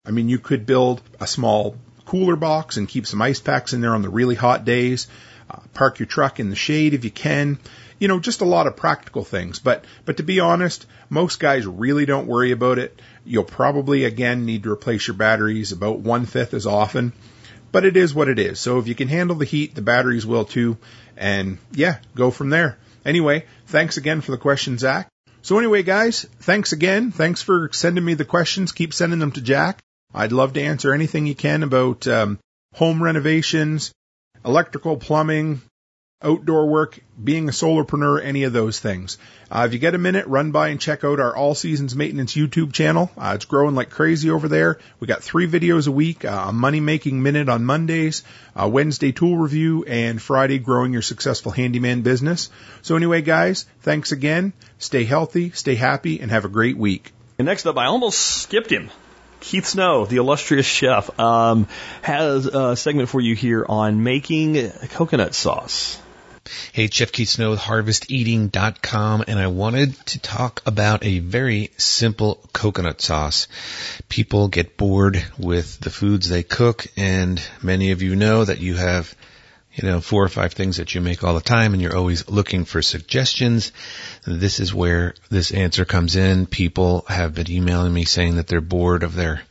[0.06, 3.82] I mean, you could build a small cooler box and keep some ice packs in
[3.82, 5.08] there on the really hot days.
[5.50, 7.60] Uh, park your truck in the shade if you can.
[8.00, 9.60] You know, just a lot of practical things.
[9.60, 13.00] But, but to be honest, most guys really don't worry about it.
[13.24, 17.14] You'll probably again need to replace your batteries about one fifth as often
[17.76, 18.58] but it is what it is.
[18.58, 20.78] So if you can handle the heat, the batteries will too.
[21.18, 22.78] And yeah, go from there.
[23.04, 25.10] Anyway, thanks again for the question, Zach.
[25.42, 27.12] So anyway, guys, thanks again.
[27.12, 28.72] Thanks for sending me the questions.
[28.72, 29.82] Keep sending them to Jack.
[30.14, 32.40] I'd love to answer anything you can about um,
[32.76, 33.92] home renovations,
[34.46, 35.62] electrical, plumbing,
[36.26, 39.18] outdoor work, being a solarpreneur, any of those things.
[39.52, 42.34] Uh, if you get a minute, run by and check out our All Seasons Maintenance
[42.34, 43.12] YouTube channel.
[43.18, 44.80] Uh, it's growing like crazy over there.
[45.00, 48.24] We got three videos a week, uh, a money making minute on Mondays,
[48.56, 52.50] a Wednesday tool review, and Friday growing your successful handyman business.
[52.82, 54.54] So anyway, guys, thanks again.
[54.80, 57.12] Stay healthy, stay happy, and have a great week.
[57.38, 58.90] And next up, I almost skipped him.
[59.42, 61.68] Keith Snow, the illustrious chef, um,
[62.02, 66.02] has a segment for you here on making coconut sauce.
[66.74, 72.36] Hey, Chef Keith Snow with HarvestEating.com, and I wanted to talk about a very simple
[72.54, 73.48] coconut sauce.
[74.10, 78.76] People get bored with the foods they cook, and many of you know that you
[78.76, 79.16] have
[79.74, 82.30] you know, four or five things that you make all the time and you're always
[82.30, 83.74] looking for suggestions.
[84.26, 86.46] This is where this answer comes in.
[86.46, 89.42] People have been emailing me saying that they're bored of their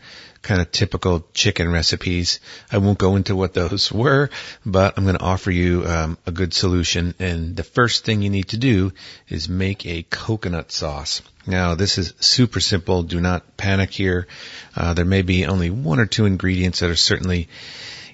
[0.45, 2.39] kind of typical chicken recipes.
[2.71, 4.31] I won't go into what those were,
[4.65, 7.15] but I'm going to offer you um, a good solution.
[7.19, 8.93] And the first thing you need to do
[9.29, 11.23] is make a coconut sauce.
[11.47, 13.03] Now, this is super simple.
[13.03, 14.29] Do not panic here.
[14.77, 17.49] Uh, there may be only one or two ingredients that are certainly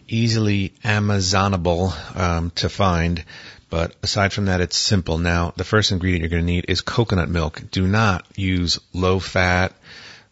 [0.08, 3.24] easily Amazonable um, to find.
[3.70, 5.18] But aside from that, it's simple.
[5.18, 7.62] Now, the first ingredient you're going to need is coconut milk.
[7.70, 9.72] Do not use low fat,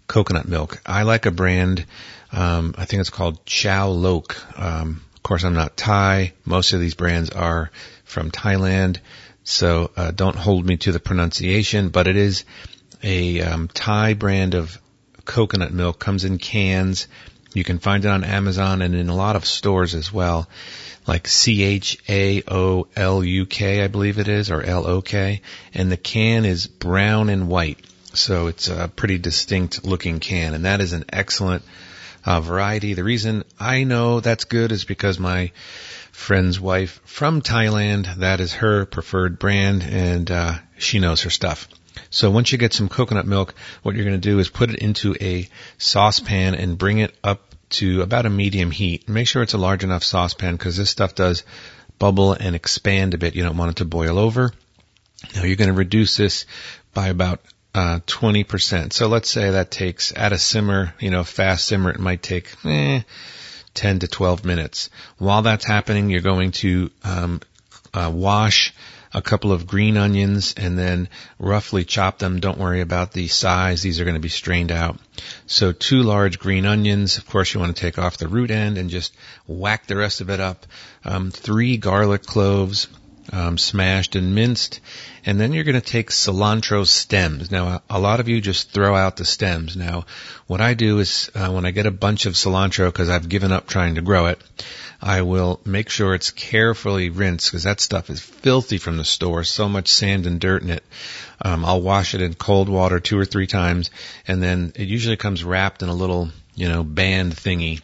[0.09, 0.81] coconut milk.
[0.85, 1.85] I like a brand,
[2.33, 4.59] um, I think it's called Chow Lok.
[4.59, 6.33] Um, of course, I'm not Thai.
[6.45, 7.71] Most of these brands are
[8.05, 8.99] from Thailand,
[9.45, 11.91] so uh, don't hold me to the pronunciation.
[11.91, 12.45] But it is
[13.03, 14.81] a um, Thai brand of
[15.25, 15.99] coconut milk.
[15.99, 17.07] Comes in cans.
[17.55, 20.49] You can find it on Amazon and in a lot of stores as well,
[21.07, 25.03] like C H A O L U K, I believe it is, or L O
[25.03, 25.43] K.
[25.75, 27.79] And the can is brown and white.
[28.19, 31.63] So it's a pretty distinct looking can, and that is an excellent
[32.25, 32.95] uh, variety.
[32.95, 35.53] The reason I know that's good is because my
[36.11, 41.69] friend's wife from Thailand, that is her preferred brand, and uh, she knows her stuff.
[42.11, 44.81] So once you get some coconut milk, what you're going to do is put it
[44.81, 49.09] into a saucepan and bring it up to about a medium heat.
[49.09, 51.45] Make sure it's a large enough saucepan because this stuff does
[51.99, 53.37] bubble and expand a bit.
[53.37, 54.53] You don't want it to boil over.
[55.35, 56.47] Now you're going to reduce this
[56.95, 57.41] by about
[57.75, 58.93] uh, 20%.
[58.93, 62.53] So let's say that takes at a simmer, you know, fast simmer, it might take
[62.65, 63.03] eh,
[63.75, 64.91] 10 to 12 minutes.
[65.19, 67.41] While that's happening, you're going to um,
[67.95, 68.75] uh, wash
[69.13, 71.09] a couple of green onions and then
[71.39, 72.41] roughly chop them.
[72.41, 73.83] Don't worry about the size.
[73.83, 74.99] These are going to be strained out.
[75.47, 77.17] So two large green onions.
[77.19, 79.15] Of course, you want to take off the root end and just
[79.47, 80.67] whack the rest of it up.
[81.05, 82.89] Um, three garlic cloves,
[83.33, 84.81] um, smashed and minced.
[85.25, 87.51] And then you're going to take cilantro stems.
[87.51, 89.77] Now, a lot of you just throw out the stems.
[89.77, 90.07] Now,
[90.47, 93.53] what I do is uh, when I get a bunch of cilantro, because I've given
[93.53, 94.41] up trying to grow it,
[95.01, 99.45] I will make sure it's carefully rinsed because that stuff is filthy from the store.
[99.45, 100.85] So much sand and dirt in it.
[101.41, 103.91] Um, I'll wash it in cold water two or three times,
[104.27, 107.81] and then it usually comes wrapped in a little, you know, band thingy.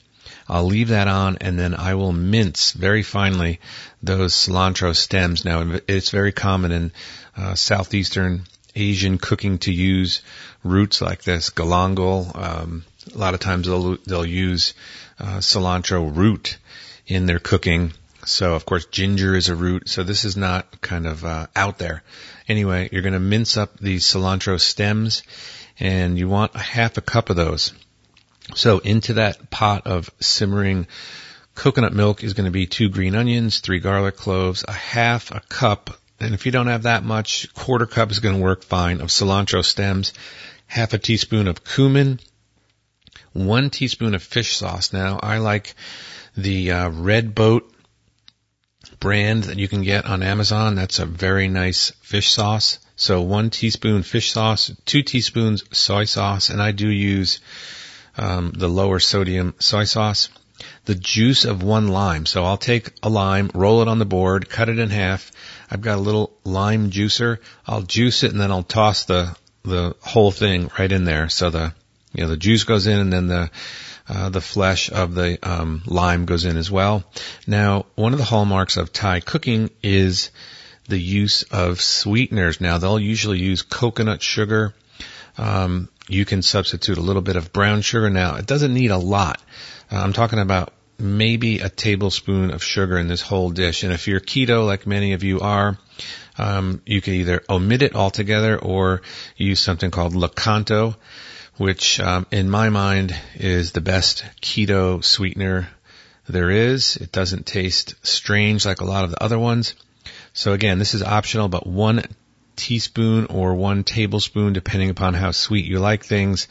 [0.49, 3.61] I'll leave that on, and then I will mince very finely
[4.03, 5.45] those cilantro stems.
[5.45, 6.93] Now, it's very common in
[7.37, 8.45] uh, southeastern
[8.77, 10.21] Asian cooking to use
[10.63, 12.35] roots like this, galangal.
[12.37, 12.85] Um,
[13.15, 14.75] a lot of times they'll they'll use
[15.19, 16.59] uh, cilantro root
[17.07, 17.93] in their cooking.
[18.25, 19.89] So of course ginger is a root.
[19.89, 22.03] So this is not kind of uh, out there.
[22.49, 25.23] Anyway, you're going to mince up these cilantro stems,
[25.79, 27.73] and you want a half a cup of those.
[28.55, 30.87] So into that pot of simmering
[31.55, 35.41] coconut milk is going to be two green onions, three garlic cloves, a half a
[35.41, 39.01] cup and if you don't have that much, quarter cup is going to work fine
[39.01, 40.13] of cilantro stems,
[40.67, 42.21] half a teaspoon of cumin,
[43.33, 44.93] one teaspoon of fish sauce.
[44.93, 45.75] Now, I like
[46.37, 47.71] the uh, Red Boat
[49.01, 50.77] brand that you can get on Amazon.
[50.77, 52.79] That's a very nice fish sauce.
[52.97, 57.41] So one teaspoon fish sauce, two teaspoons soy sauce, and I do use
[58.17, 60.29] um, the lower sodium soy sauce.
[60.85, 62.27] The juice of one lime.
[62.27, 65.31] So I'll take a lime, roll it on the board, cut it in half,
[65.71, 67.39] I've got a little lime juicer.
[67.67, 71.29] I'll juice it and then I'll toss the the whole thing right in there.
[71.29, 71.75] So the
[72.13, 73.51] you know the juice goes in and then the
[74.09, 77.03] uh, the flesh of the um, lime goes in as well.
[77.47, 80.31] Now, one of the hallmarks of Thai cooking is
[80.89, 82.61] the use of sweeteners.
[82.61, 84.75] Now, they'll usually use coconut sugar.
[85.39, 88.11] Um, you can substitute a little bit of brown sugar.
[88.11, 89.41] Now, it doesn't need a lot.
[89.91, 93.83] Uh, I'm talking about maybe a tablespoon of sugar in this whole dish.
[93.83, 95.79] And if you're keto, like many of you are,
[96.39, 99.03] um, you can either omit it altogether or
[99.37, 100.97] use something called Lakanto,
[101.57, 105.69] which um, in my mind is the best keto sweetener
[106.29, 106.97] there is.
[106.97, 109.75] It doesn't taste strange like a lot of the other ones.
[110.33, 112.03] So again, this is optional, but one
[112.57, 116.49] teaspoon or one tablespoon, depending upon how sweet you like things,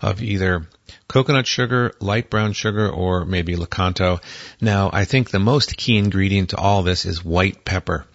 [0.00, 0.68] of either
[1.08, 4.20] coconut sugar, light brown sugar, or maybe Lakanto.
[4.60, 8.06] Now, I think the most key ingredient to all this is white pepper.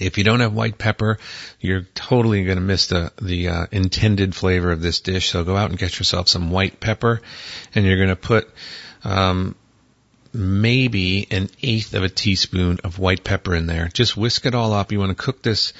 [0.00, 1.18] If you don't have white pepper,
[1.60, 5.30] you're totally going to miss the the uh, intended flavor of this dish.
[5.30, 7.20] So go out and get yourself some white pepper,
[7.74, 8.50] and you're going to put
[9.04, 9.54] um,
[10.32, 13.88] maybe an eighth of a teaspoon of white pepper in there.
[13.88, 14.92] Just whisk it all up.
[14.92, 15.72] You want to cook this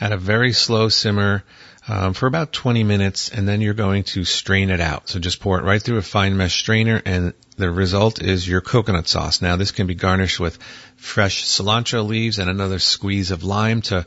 [0.00, 1.44] at a very slow simmer
[1.88, 5.08] um, for about 20 minutes, and then you're going to strain it out.
[5.08, 8.60] So just pour it right through a fine mesh strainer, and the result is your
[8.60, 9.40] coconut sauce.
[9.40, 10.58] Now this can be garnished with
[10.96, 14.06] fresh cilantro leaves and another squeeze of lime to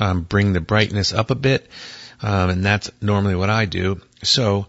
[0.00, 1.68] um, bring the brightness up a bit,
[2.22, 4.00] um, and that's normally what I do.
[4.22, 4.66] So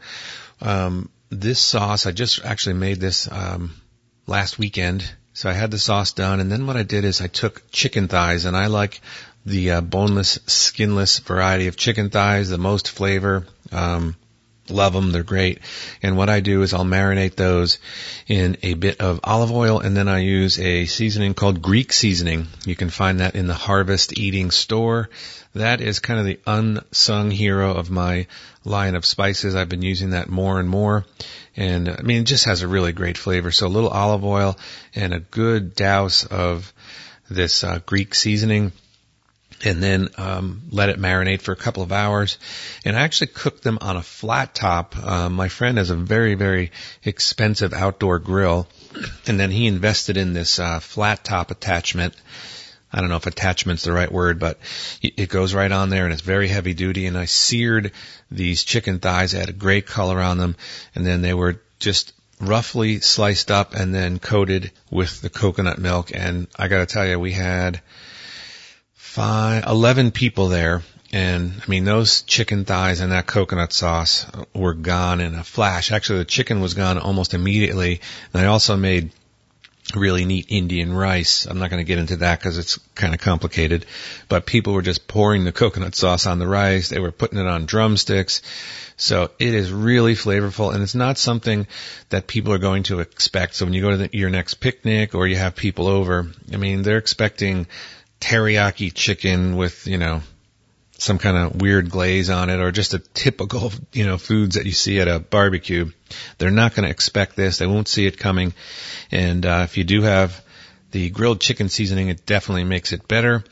[0.62, 3.74] um, this sauce, I just actually made this um,
[4.30, 5.04] last weekend.
[5.34, 8.08] So I had the sauce done, and then what I did is I took chicken
[8.08, 9.02] thighs, and I like
[9.46, 13.48] the uh, boneless, skinless variety of chicken thighs, the most flavor.
[13.72, 14.16] Um,
[14.70, 15.60] love them; they're great.
[16.04, 17.80] And what I do is I'll marinate those
[18.28, 22.48] in a bit of olive oil, and then I use a seasoning called Greek seasoning.
[22.66, 25.10] You can find that in the Harvest Eating store.
[25.56, 28.28] That is kind of the unsung hero of my
[28.64, 29.56] line of spices.
[29.56, 31.06] I've been using that more and more.
[31.60, 33.52] And I mean, it just has a really great flavor.
[33.52, 34.58] So a little olive oil
[34.96, 36.74] and a good douse of
[37.30, 38.72] this uh, Greek seasoning
[39.66, 42.38] and then um, let it marinate for a couple of hours.
[42.86, 44.96] And I actually cooked them on a flat top.
[44.96, 46.72] Uh, my friend has a very, very
[47.04, 48.70] expensive outdoor grill,
[49.28, 52.16] and then he invested in this uh, flat top attachment.
[52.92, 54.60] I don't know if attachment's the right word, but
[55.02, 57.06] it goes right on there and it's very heavy duty.
[57.06, 57.92] And I seared
[58.32, 60.56] these chicken thighs, I had a great color on them,
[60.96, 66.12] and then they were just roughly sliced up and then coated with the coconut milk.
[66.14, 67.82] And I gotta tell you, we had
[68.94, 70.84] five, 11 people there.
[71.12, 75.92] And I mean, those chicken thighs and that coconut sauce were gone in a flash.
[75.92, 78.02] Actually, the chicken was gone almost immediately.
[78.32, 79.12] And I also made
[79.96, 81.46] really neat Indian rice.
[81.46, 83.86] I'm not going to get into that because it's kind of complicated,
[84.28, 86.90] but people were just pouring the coconut sauce on the rice.
[86.90, 88.42] They were putting it on drumsticks.
[88.98, 91.68] So it is really flavorful and it's not something
[92.10, 93.56] that people are going to expect.
[93.56, 96.58] So when you go to the, your next picnic or you have people over, I
[96.58, 97.68] mean, they're expecting
[98.20, 100.22] teriyaki chicken with, you know,
[101.02, 104.66] some kind of weird glaze on it or just a typical, you know, foods that
[104.66, 105.92] you see at a barbecue.
[106.38, 107.58] They're not going to expect this.
[107.58, 108.54] They won't see it coming.
[109.12, 110.44] And, uh, if you do have
[110.92, 113.44] the grilled chicken seasoning, it definitely makes it better.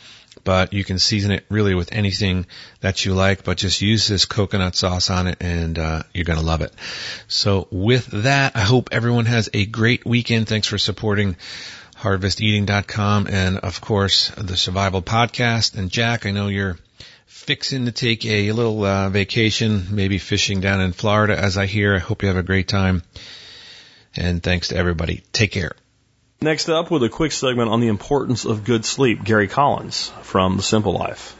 [0.43, 2.45] But you can season it really with anything
[2.79, 6.41] that you like, but just use this coconut sauce on it and, uh, you're gonna
[6.41, 6.73] love it.
[7.27, 10.47] So with that, I hope everyone has a great weekend.
[10.47, 11.35] Thanks for supporting
[11.97, 15.75] harvesteating.com, and of course the Survival Podcast.
[15.75, 16.77] And Jack, I know you're
[17.27, 21.95] fixing to take a little uh, vacation, maybe fishing down in Florida, as I hear.
[21.95, 23.03] I hope you have a great time.
[24.15, 25.23] And thanks to everybody.
[25.31, 25.73] Take care.
[26.41, 30.57] Next up, with a quick segment on the importance of good sleep, Gary Collins from
[30.57, 31.36] The Simple Life.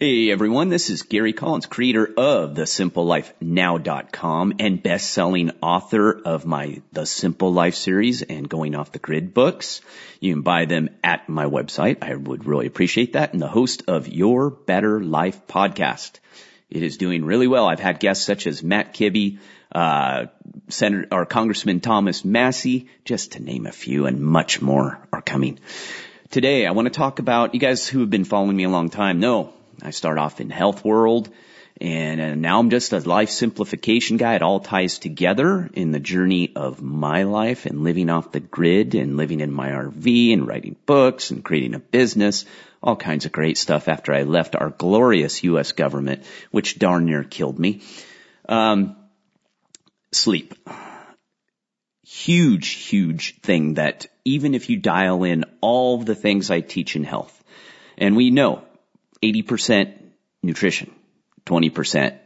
[0.00, 6.82] Hey everyone, this is Gary Collins, creator of the thesimplelifenow.com and best-selling author of my
[6.92, 9.82] The Simple Life series and Going Off the Grid books.
[10.18, 12.02] You can buy them at my website.
[12.02, 13.34] I would really appreciate that.
[13.34, 16.18] And the host of Your Better Life podcast.
[16.70, 17.68] It is doing really well.
[17.68, 19.38] I've had guests such as Matt Kibbe,
[19.70, 20.26] uh,
[20.70, 25.60] Senator or Congressman Thomas Massie, just to name a few, and much more are coming.
[26.30, 28.90] Today, I want to talk about you guys who have been following me a long
[28.90, 29.20] time.
[29.20, 29.52] know
[29.84, 31.30] I start off in health world
[31.80, 34.36] and, and now I'm just a life simplification guy.
[34.36, 38.94] It all ties together in the journey of my life and living off the grid
[38.94, 42.44] and living in my RV and writing books and creating a business.
[42.80, 45.72] All kinds of great stuff after I left our glorious U.S.
[45.72, 47.82] government, which darn near killed me.
[48.48, 48.96] Um,
[50.12, 50.54] sleep.
[52.06, 57.02] Huge, huge thing that even if you dial in all the things I teach in
[57.02, 57.42] health,
[57.98, 58.62] and we know
[59.24, 59.94] 80%
[60.42, 60.94] nutrition,
[61.46, 62.18] 20%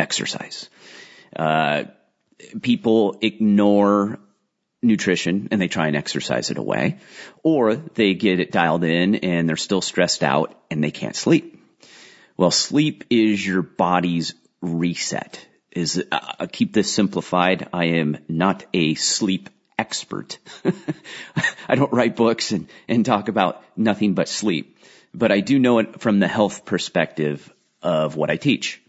[0.00, 0.68] exercise.
[1.34, 1.84] Uh,
[2.62, 4.18] people ignore
[4.82, 6.98] nutrition and they try and exercise it away,
[7.42, 11.62] or they get it dialed in and they're still stressed out and they can't sleep.
[12.36, 15.44] Well, sleep is your body's reset.
[15.72, 17.68] Is uh, keep this simplified.
[17.72, 20.38] I am not a sleep expert.
[21.68, 24.78] I don't write books and, and talk about nothing but sleep
[25.16, 27.52] but I do know it from the health perspective
[27.82, 28.82] of what I teach.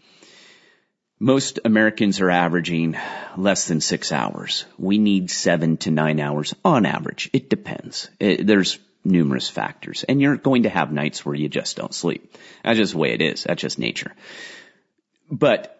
[1.18, 2.96] Most Americans are averaging
[3.36, 4.66] less than six hours.
[4.76, 7.30] We need seven to nine hours on average.
[7.32, 8.10] It depends.
[8.20, 12.36] It, there's numerous factors and you're going to have nights where you just don't sleep.
[12.62, 13.44] That's just the way it is.
[13.44, 14.12] That's just nature.
[15.30, 15.74] But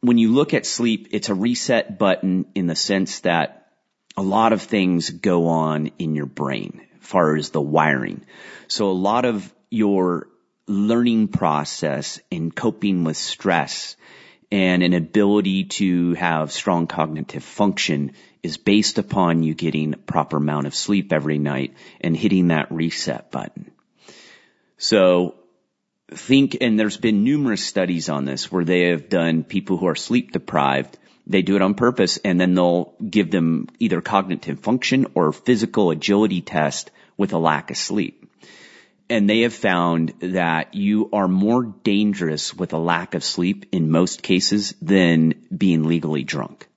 [0.00, 3.72] when you look at sleep, it's a reset button in the sense that
[4.16, 8.24] a lot of things go on in your brain as far as the wiring.
[8.68, 10.28] So a lot of your
[10.66, 13.96] learning process in coping with stress
[14.50, 18.12] and an ability to have strong cognitive function
[18.42, 23.30] is based upon you getting proper amount of sleep every night and hitting that reset
[23.30, 23.70] button.
[24.78, 25.34] So
[26.10, 29.96] think, and there's been numerous studies on this where they have done people who are
[29.96, 30.96] sleep deprived.
[31.26, 35.90] They do it on purpose and then they'll give them either cognitive function or physical
[35.90, 38.17] agility test with a lack of sleep
[39.10, 43.90] and they have found that you are more dangerous with a lack of sleep in
[43.90, 46.68] most cases than being legally drunk.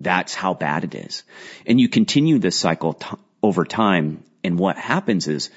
[0.00, 1.24] That's how bad it is.
[1.66, 3.06] And you continue this cycle t-
[3.42, 4.24] over time.
[4.42, 5.50] And what happens is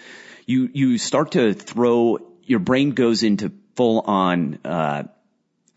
[0.46, 5.04] you, you start to throw, your brain goes into full on, uh,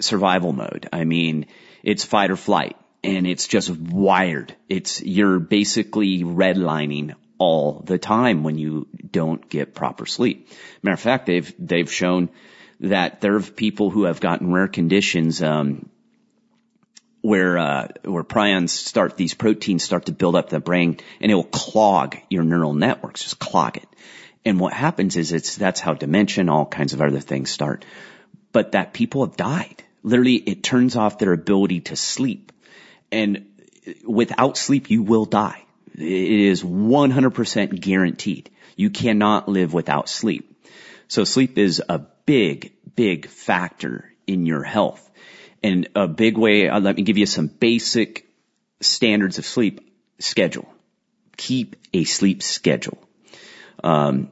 [0.00, 0.88] survival mode.
[0.92, 1.46] I mean,
[1.82, 4.54] it's fight or flight and it's just wired.
[4.68, 10.48] It's, you're basically redlining all the time when you don't get proper sleep.
[10.82, 12.28] Matter of fact, they've they've shown
[12.80, 15.88] that there are people who have gotten rare conditions um,
[17.22, 21.34] where uh, where prions start these proteins start to build up the brain and it
[21.34, 23.88] will clog your neural networks, just clog it.
[24.44, 27.86] And what happens is it's that's how dementia and all kinds of other things start.
[28.52, 29.82] But that people have died.
[30.02, 32.52] Literally, it turns off their ability to sleep.
[33.10, 33.46] And
[34.04, 35.64] without sleep, you will die.
[36.00, 38.50] It is 100% guaranteed.
[38.76, 40.64] You cannot live without sleep.
[41.08, 45.08] So sleep is a big, big factor in your health.
[45.62, 48.26] And a big way, uh, let me give you some basic
[48.80, 49.80] standards of sleep
[50.18, 50.72] schedule.
[51.36, 52.98] Keep a sleep schedule.
[53.82, 54.30] Um,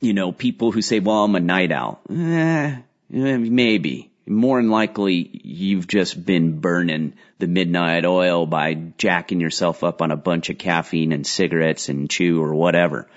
[0.00, 2.00] you know, people who say, well, I'm a night owl.
[2.10, 2.76] Eh,
[3.08, 10.02] maybe more than likely you've just been burning the midnight oil by jacking yourself up
[10.02, 13.08] on a bunch of caffeine and cigarettes and chew or whatever.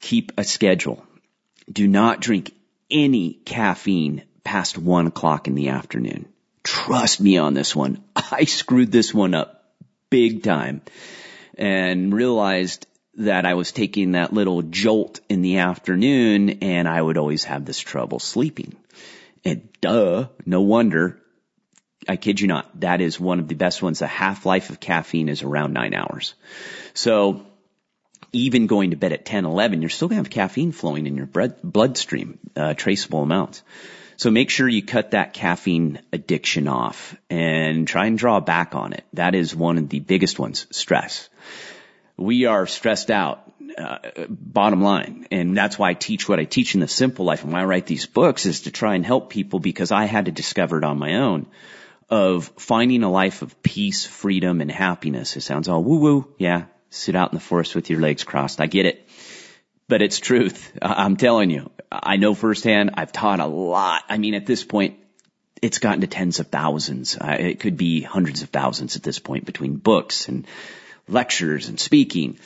[0.00, 1.04] Keep a schedule.
[1.70, 2.52] Do not drink
[2.90, 6.26] any caffeine past one o'clock in the afternoon.
[6.62, 8.02] Trust me on this one.
[8.16, 9.64] I screwed this one up
[10.10, 10.82] big time
[11.56, 12.86] and realized
[13.16, 17.64] that I was taking that little jolt in the afternoon and I would always have
[17.64, 18.74] this trouble sleeping.
[19.44, 21.20] And duh, no wonder.
[22.08, 22.80] I kid you not.
[22.80, 23.98] That is one of the best ones.
[23.98, 26.34] The half life of caffeine is around nine hours.
[26.92, 27.46] So
[28.32, 31.16] even going to bed at 10, 11, you're still going to have caffeine flowing in
[31.16, 33.62] your blood, bloodstream, uh, traceable amounts.
[34.16, 38.92] So make sure you cut that caffeine addiction off and try and draw back on
[38.92, 39.04] it.
[39.14, 41.28] That is one of the biggest ones, stress.
[42.16, 43.98] We are stressed out, uh,
[44.28, 45.26] bottom line.
[45.30, 47.64] And that's why I teach what I teach in the simple life and why I
[47.64, 50.84] write these books is to try and help people because I had to discover it
[50.84, 51.46] on my own
[52.10, 55.36] of finding a life of peace, freedom, and happiness.
[55.36, 56.34] It sounds all woo woo.
[56.38, 56.64] Yeah.
[56.90, 58.60] Sit out in the forest with your legs crossed.
[58.60, 59.08] I get it.
[59.88, 60.72] But it's truth.
[60.80, 61.70] I'm telling you.
[61.90, 62.92] I know firsthand.
[62.94, 64.02] I've taught a lot.
[64.08, 64.98] I mean, at this point,
[65.60, 67.16] it's gotten to tens of thousands.
[67.16, 70.46] Uh, it could be hundreds of thousands at this point between books and
[71.08, 72.38] lectures and speaking.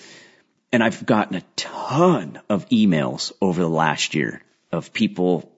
[0.73, 5.51] And I've gotten a ton of emails over the last year of people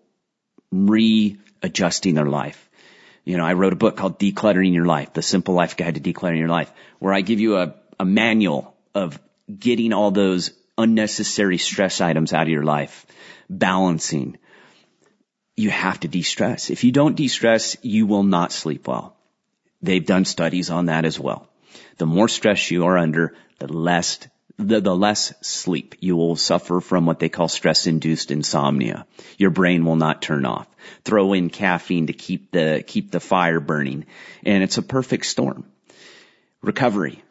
[0.71, 2.69] readjusting their life.
[3.25, 6.01] You know, I wrote a book called Decluttering Your Life, the simple life guide to
[6.01, 9.21] decluttering your life, where I give you a, a manual of
[9.59, 13.05] getting all those unnecessary stress items out of your life,
[13.49, 14.39] balancing.
[15.57, 16.71] You have to de-stress.
[16.71, 19.17] If you don't de-stress, you will not sleep well.
[19.83, 21.49] They've done studies on that as well.
[21.99, 24.19] The more stress you are under, the less
[24.69, 25.97] the, the less sleep.
[26.01, 29.07] You will suffer from what they call stress induced insomnia.
[29.39, 30.69] Your brain will not turn off.
[31.05, 34.07] Throw in caffeine to keep the, keep the fire burning.
[34.45, 35.65] And it's a perfect storm.
[36.63, 37.23] Recovery.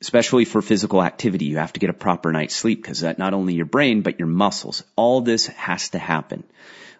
[0.00, 3.34] Especially for physical activity, you have to get a proper night's sleep because that not
[3.34, 4.82] only your brain, but your muscles.
[4.96, 6.44] All this has to happen.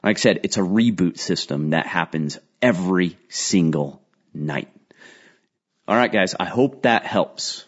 [0.02, 4.02] Like I said, it's a reboot system that happens every single
[4.34, 4.68] night.
[5.88, 7.64] All right, guys, I hope that helps.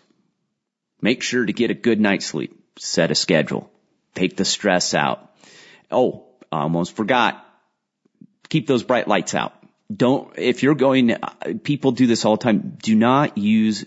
[1.03, 2.59] Make sure to get a good night's sleep.
[2.79, 3.71] Set a schedule.
[4.15, 5.31] Take the stress out.
[5.91, 7.45] Oh, almost forgot.
[8.49, 9.53] Keep those bright lights out.
[9.95, 11.17] Don't, if you're going,
[11.65, 12.79] people do this all the time.
[12.83, 13.85] Do not use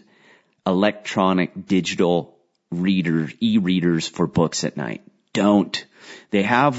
[0.68, 2.38] electronic digital
[2.70, 5.02] reader, e-readers for books at night.
[5.34, 5.86] Don't.
[6.32, 6.78] They have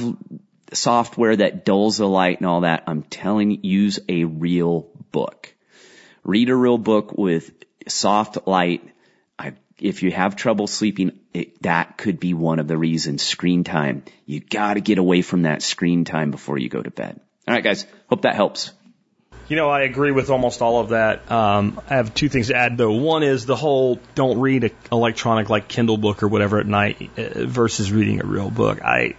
[0.73, 2.85] software that dulls the light and all that.
[2.87, 5.55] I'm telling you, use a real book.
[6.25, 7.53] Read a real book with
[7.89, 8.89] soft light.
[9.79, 13.23] If you have trouble sleeping, it, that could be one of the reasons.
[13.23, 14.05] Screen time.
[14.25, 17.21] You gotta get away from that screen time before you go to bed.
[17.49, 18.73] Alright guys, hope that helps.
[19.49, 21.31] You know, I agree with almost all of that.
[21.31, 22.93] Um, I have two things to add though.
[22.93, 27.11] One is the whole don't read an electronic like Kindle book or whatever at night
[27.17, 28.83] uh, versus reading a real book.
[28.83, 29.15] I,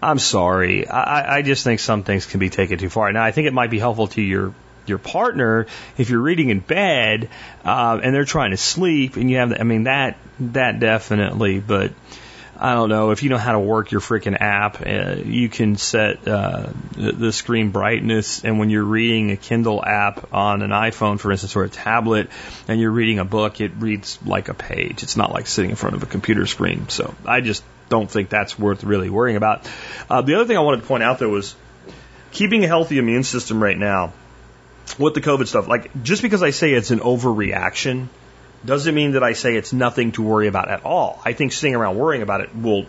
[0.00, 0.86] I'm sorry.
[0.88, 3.12] I, I just think some things can be taken too far.
[3.12, 4.54] Now, I think it might be helpful to your
[4.88, 5.66] your partner
[5.96, 7.28] if you're reading in bed
[7.64, 11.92] uh, and they're trying to sleep and you have I mean that that definitely but
[12.60, 13.12] I don't know.
[13.12, 17.32] If you know how to work your freaking app uh, you can set uh, the,
[17.32, 18.44] screen brightness.
[18.44, 22.30] And when you're reading a Kindle app on an iPhone for instance or a tablet
[22.66, 25.04] and you're reading a book it reads like a page.
[25.04, 26.88] It's not like sitting in front of a computer screen.
[26.88, 29.70] So I just don't think that's worth really worrying about.
[30.10, 31.54] Uh, the other thing I wanted to point out though was
[32.32, 34.12] keeping a healthy immune system right now
[34.98, 38.08] with the COVID stuff, like just because I say it's an overreaction
[38.64, 41.20] doesn't mean that I say it's nothing to worry about at all.
[41.24, 42.86] I think sitting around worrying about it will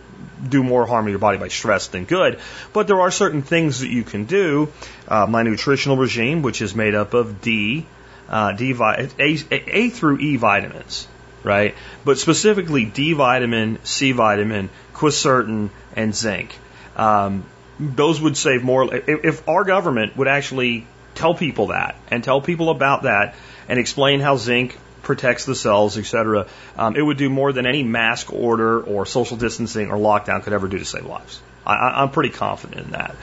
[0.48, 2.40] do more harm to your body by stress than good.
[2.72, 4.72] But there are certain things that you can do.
[5.06, 7.86] Uh, my nutritional regime, which is made up of D,
[8.28, 11.06] uh, a through E vitamins,
[11.44, 11.74] right?
[12.04, 16.56] But specifically D vitamin, C vitamin, quercetin, and zinc.
[16.96, 17.44] Um,
[17.78, 18.92] those would save more.
[18.94, 20.86] If, if our government would actually
[21.20, 23.34] tell people that and tell people about that
[23.68, 26.46] and explain how zinc protects the cells, etc.
[26.76, 30.52] Um, it would do more than any mask order or social distancing or lockdown could
[30.52, 31.40] ever do to save lives.
[31.66, 33.16] I, I'm pretty confident in that.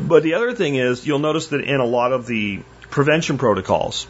[0.00, 4.06] But the other thing is, you'll notice that in a lot of the prevention protocols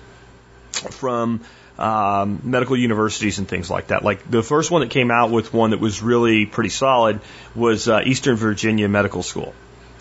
[0.90, 1.40] from
[1.78, 4.04] um, medical universities and things like that.
[4.04, 7.20] Like the first one that came out with one that was really pretty solid
[7.54, 9.54] was uh, Eastern Virginia Medical School,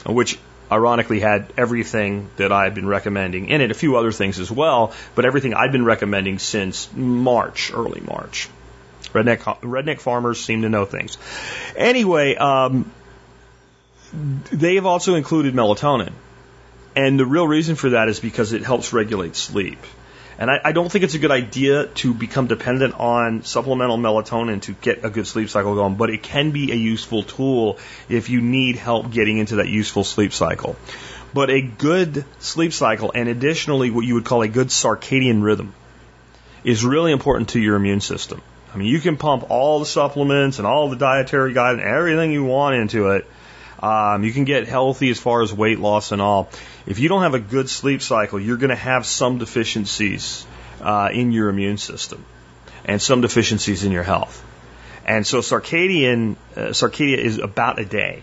[0.05, 0.37] which
[0.71, 4.93] ironically had everything that I've been recommending in it, a few other things as well,
[5.15, 8.49] but everything I've been recommending since March, early March.
[9.13, 11.17] Redneck, redneck farmers seem to know things.
[11.75, 12.91] Anyway, um,
[14.51, 16.13] they've also included melatonin.
[16.95, 19.79] And the real reason for that is because it helps regulate sleep.
[20.37, 24.61] And I, I, don't think it's a good idea to become dependent on supplemental melatonin
[24.63, 27.77] to get a good sleep cycle going, but it can be a useful tool
[28.09, 30.75] if you need help getting into that useful sleep cycle.
[31.33, 35.73] But a good sleep cycle, and additionally what you would call a good circadian rhythm,
[36.63, 38.41] is really important to your immune system.
[38.73, 42.31] I mean, you can pump all the supplements and all the dietary guide and everything
[42.31, 43.27] you want into it.
[43.81, 46.49] Um, you can get healthy as far as weight loss and all.
[46.85, 50.45] If you don't have a good sleep cycle, you're going to have some deficiencies
[50.81, 52.25] uh, in your immune system
[52.85, 54.43] and some deficiencies in your health.
[55.05, 58.21] And so circadian uh, circadia is about a day.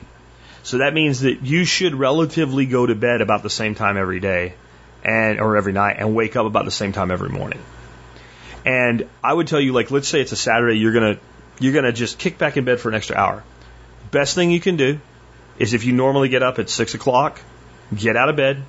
[0.62, 4.20] So that means that you should relatively go to bed about the same time every
[4.20, 4.54] day
[5.02, 7.60] and or every night and wake up about the same time every morning.
[8.66, 11.20] And I would tell you like let's say it's a Saturday you're going to
[11.60, 13.42] you're going to just kick back in bed for an extra hour.
[14.10, 15.00] Best thing you can do
[15.58, 17.40] is if you normally get up at six o'clock,
[17.94, 18.62] get out of bed,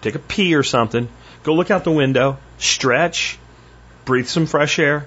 [0.00, 1.08] take a pee or something,
[1.42, 3.38] go look out the window, stretch,
[4.04, 5.06] breathe some fresh air,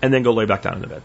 [0.00, 1.02] and then go lay back down in the bed.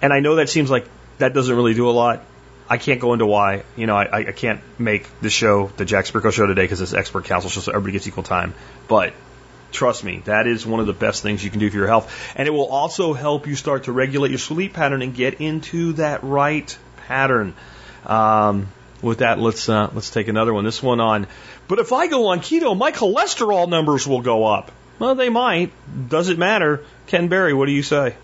[0.00, 0.86] And I know that seems like
[1.18, 2.24] that doesn't really do a lot.
[2.68, 3.64] I can't go into why.
[3.76, 6.92] You know, I, I can't make the show, the Jack Spirko show today, because it's
[6.92, 8.54] expert council show, so everybody gets equal time.
[8.86, 9.14] But
[9.72, 12.32] trust me, that is one of the best things you can do for your health.
[12.36, 15.94] And it will also help you start to regulate your sleep pattern and get into
[15.94, 16.78] that right
[17.08, 17.54] pattern.
[18.06, 18.68] Um,
[19.02, 20.64] with that, let's uh, let's take another one.
[20.64, 21.26] This one on.
[21.68, 24.72] But if I go on keto, my cholesterol numbers will go up.
[24.98, 25.72] Well, they might.
[26.08, 26.84] Does it matter?
[27.06, 28.16] Ken Berry, what do you say?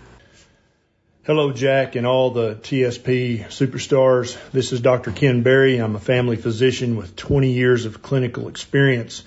[1.25, 4.37] Hello, Jack, and all the TSP superstars.
[4.51, 5.11] This is Dr.
[5.11, 5.77] Ken Berry.
[5.77, 9.23] I'm a family physician with 20 years of clinical experience.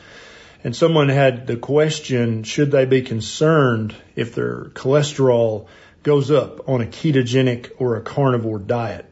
[0.62, 5.66] And someone had the question, should they be concerned if their cholesterol
[6.04, 9.06] goes up on a ketogenic or a carnivore diet?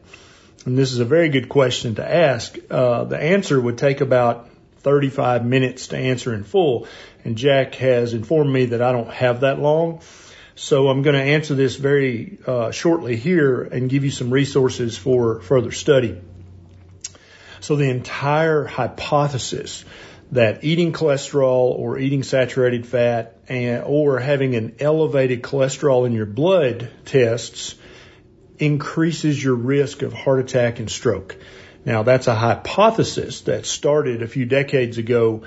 [0.67, 2.57] And this is a very good question to ask.
[2.69, 4.49] Uh, the answer would take about
[4.79, 6.89] 35 minutes to answer in full.
[7.23, 10.01] And Jack has informed me that I don't have that long.
[10.55, 14.97] So I'm going to answer this very uh, shortly here and give you some resources
[14.97, 16.19] for further study.
[17.61, 19.85] So the entire hypothesis
[20.33, 26.25] that eating cholesterol or eating saturated fat and, or having an elevated cholesterol in your
[26.25, 27.75] blood tests
[28.59, 31.37] increases your risk of heart attack and stroke.
[31.85, 35.43] Now that's a hypothesis that started a few decades ago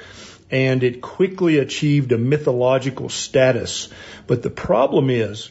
[0.50, 3.88] and it quickly achieved a mythological status.
[4.26, 5.50] But the problem is,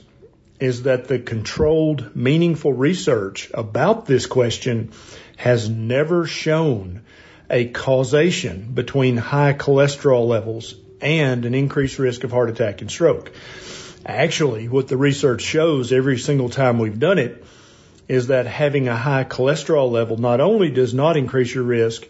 [0.59, 4.91] is that the controlled, meaningful research about this question
[5.37, 7.03] has never shown
[7.49, 13.31] a causation between high cholesterol levels and an increased risk of heart attack and stroke.
[14.05, 17.43] Actually, what the research shows every single time we've done it
[18.07, 22.05] is that having a high cholesterol level not only does not increase your risk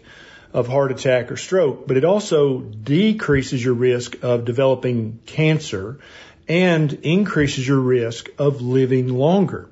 [0.52, 5.98] of heart attack or stroke, but it also decreases your risk of developing cancer
[6.48, 9.68] and increases your risk of living longer.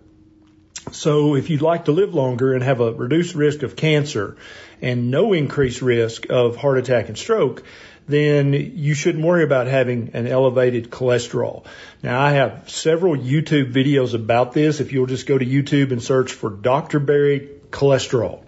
[0.92, 4.36] So if you'd like to live longer and have a reduced risk of cancer
[4.80, 7.64] and no increased risk of heart attack and stroke,
[8.08, 11.64] then you shouldn't worry about having an elevated cholesterol.
[12.02, 14.80] Now I have several YouTube videos about this.
[14.80, 16.98] If you'll just go to YouTube and search for Dr.
[16.98, 18.42] Berry cholesterol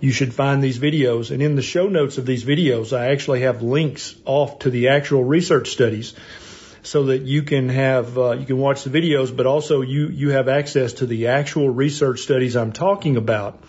[0.00, 1.30] you should find these videos.
[1.30, 4.88] And in the show notes of these videos, I actually have links off to the
[4.88, 6.14] actual research studies
[6.86, 10.30] so that you can have, uh, you can watch the videos, but also you, you
[10.30, 13.60] have access to the actual research studies I'm talking about.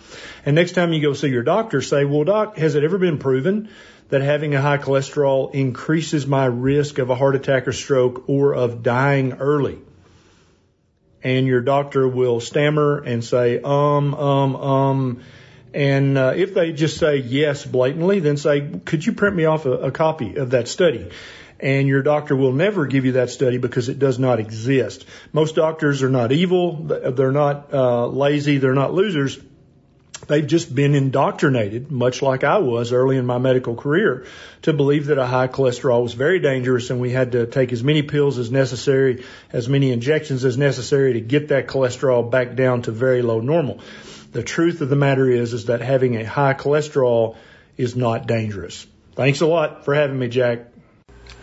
[0.46, 3.18] And next time you go see your doctor, say, well, doc, has it ever been
[3.18, 3.70] proven
[4.08, 8.54] that having a high cholesterol increases my risk of a heart attack or stroke or
[8.54, 9.78] of dying early?
[11.20, 15.22] And your doctor will stammer and say, um, um, um,
[15.74, 19.66] and uh, if they just say yes blatantly, then say, could you print me off
[19.66, 21.10] a, a copy of that study?
[21.60, 25.06] And your doctor will never give you that study because it does not exist.
[25.32, 26.76] Most doctors are not evil.
[26.76, 28.58] They're not uh, lazy.
[28.58, 29.38] They're not losers.
[30.26, 34.26] They've just been indoctrinated, much like I was early in my medical career,
[34.62, 37.84] to believe that a high cholesterol was very dangerous and we had to take as
[37.84, 42.82] many pills as necessary, as many injections as necessary to get that cholesterol back down
[42.82, 43.80] to very low normal.
[44.32, 47.36] The truth of the matter is, is that having a high cholesterol
[47.76, 48.86] is not dangerous.
[49.14, 50.66] Thanks a lot for having me, Jack.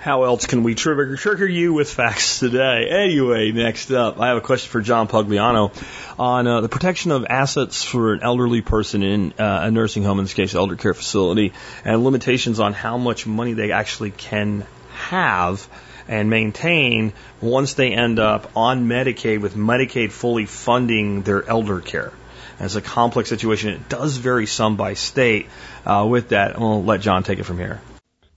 [0.05, 2.89] How else can we trigger, trigger you with facts today?
[2.91, 5.73] Anyway, next up, I have a question for John Pugliano
[6.19, 10.19] on uh, the protection of assets for an elderly person in uh, a nursing home,
[10.19, 11.53] in this case, elder care facility,
[11.83, 15.67] and limitations on how much money they actually can have
[16.07, 22.13] and maintain once they end up on Medicaid with Medicaid fully funding their elder care.
[22.59, 23.71] It's a complex situation.
[23.71, 25.47] It does vary some by state.
[25.83, 27.81] Uh, with that, I'll let John take it from here.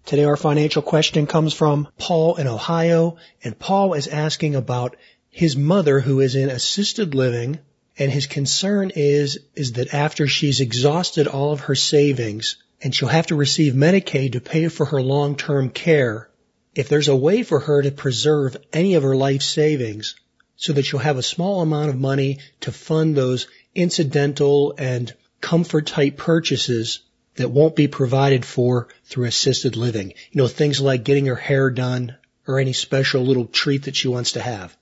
[0.08, 4.96] Today our financial question comes from Paul in Ohio, and Paul is asking about
[5.28, 7.58] his mother who is in assisted living,
[7.98, 13.10] and his concern is, is that after she's exhausted all of her savings, and she'll
[13.10, 16.30] have to receive Medicaid to pay for her long-term care,
[16.74, 20.14] if there's a way for her to preserve any of her life savings
[20.56, 25.86] so that she'll have a small amount of money to fund those incidental and comfort
[25.86, 27.00] type purchases
[27.38, 30.14] that won't be provided for through assisted living.
[30.30, 32.16] You know, things like getting her hair done
[32.46, 34.76] or any special little treat that she wants to have.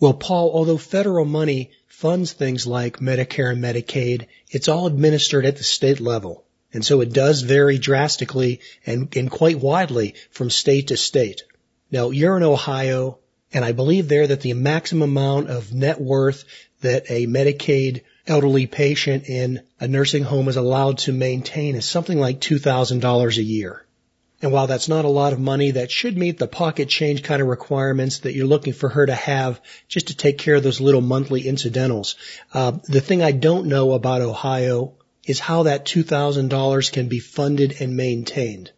[0.00, 5.56] Well, Paul, although federal money funds things like Medicare and Medicaid, it's all administered at
[5.56, 6.44] the state level.
[6.72, 11.44] And so it does vary drastically and, and quite widely from state to state.
[11.90, 13.18] Now, you're in Ohio
[13.52, 16.44] And I believe there that the maximum amount of net worth
[16.80, 22.18] that a Medicaid elderly patient in a nursing home is allowed to maintain is something
[22.18, 23.84] like $2,000 a year.
[24.40, 27.42] And while that's not a lot of money, that should meet the pocket change kind
[27.42, 30.80] of requirements that you're looking for her to have just to take care of those
[30.80, 32.14] little monthly incidentals.
[32.54, 34.94] Uh, the thing I don't know about Ohio
[35.26, 38.70] is how that $2,000 can be funded and maintained.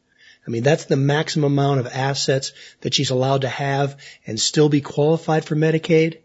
[0.46, 4.70] I mean, that's the maximum amount of assets that she's allowed to have and still
[4.70, 6.20] be qualified for Medicaid.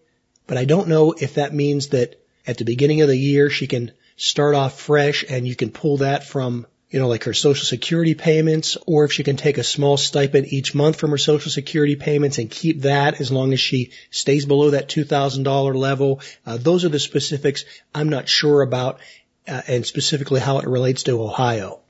[0.47, 3.68] But I don't know if that means that at the beginning of the year she
[3.68, 6.66] can start off fresh and you can pull that from
[6.96, 10.54] you know, like her social security payments, or if she can take a small stipend
[10.54, 14.46] each month from her social security payments and keep that as long as she stays
[14.46, 16.22] below that $2,000 level.
[16.46, 19.00] Uh, those are the specifics I'm not sure about,
[19.46, 21.82] uh, and specifically how it relates to Ohio.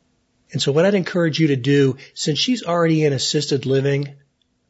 [0.51, 4.15] And so what I'd encourage you to do, since she's already in assisted living,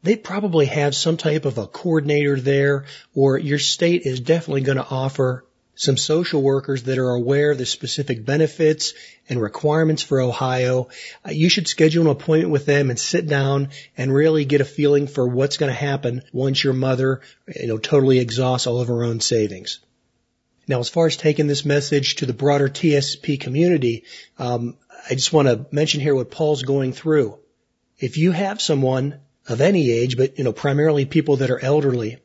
[0.02, 2.84] they probably have some type of a coordinator there,
[3.14, 5.46] or your state is definitely going to offer
[5.76, 8.94] some social workers that are aware of the specific benefits
[9.28, 10.88] and requirements for Ohio.
[11.24, 14.64] Uh, you should schedule an appointment with them and sit down and really get a
[14.64, 17.20] feeling for what's going to happen once your mother,
[17.54, 19.80] you know, totally exhausts all of her own savings.
[20.66, 24.04] Now, as far as taking this message to the broader TSP community,
[24.38, 24.76] um,
[25.08, 27.38] I just want to mention here what Paul's going through.
[27.98, 32.18] If you have someone of any age, but you know, primarily people that are elderly,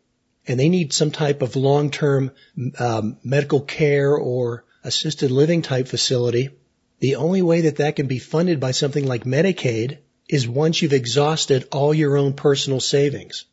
[0.48, 2.32] and they need some type of long-term
[2.80, 6.50] um, medical care or assisted living type facility,
[7.00, 10.94] the only way that that can be funded by something like Medicaid is once you've
[10.94, 13.46] exhausted all your own personal savings.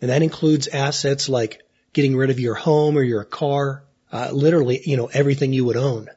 [0.00, 1.62] And that includes assets like
[1.92, 5.76] getting rid of your home or your car, uh, literally, you know, everything you would
[5.76, 6.08] own.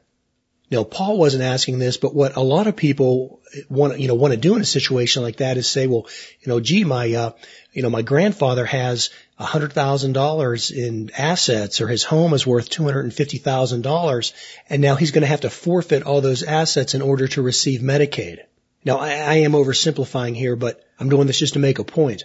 [0.70, 4.32] Now, Paul wasn't asking this, but what a lot of people want, you know, want
[4.32, 6.08] to do in a situation like that is say, well,
[6.40, 7.32] you know, gee, my, uh,
[7.72, 12.46] you know, my grandfather has a hundred thousand dollars in assets or his home is
[12.46, 14.32] worth two hundred and fifty thousand dollars
[14.70, 17.80] and now he's going to have to forfeit all those assets in order to receive
[17.80, 18.40] Medicaid.
[18.84, 22.24] Now I, I am oversimplifying here, but I'm doing this just to make a point.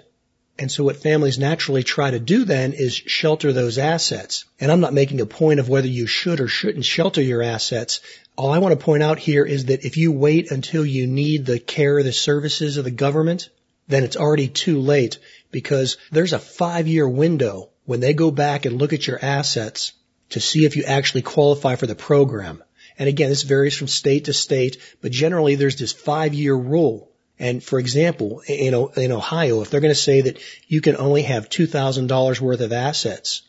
[0.59, 4.45] And so what families naturally try to do then is shelter those assets.
[4.59, 7.99] And I'm not making a point of whether you should or shouldn't shelter your assets.
[8.37, 11.45] All I want to point out here is that if you wait until you need
[11.45, 13.49] the care the services of the government,
[13.87, 15.17] then it's already too late
[15.51, 19.93] because there's a five year window when they go back and look at your assets
[20.29, 22.63] to see if you actually qualify for the program.
[22.97, 27.11] And again, this varies from state to state, but generally there's this five year rule.
[27.39, 31.23] And for example, in, in Ohio, if they're going to say that you can only
[31.23, 33.41] have $2,000 worth of assets,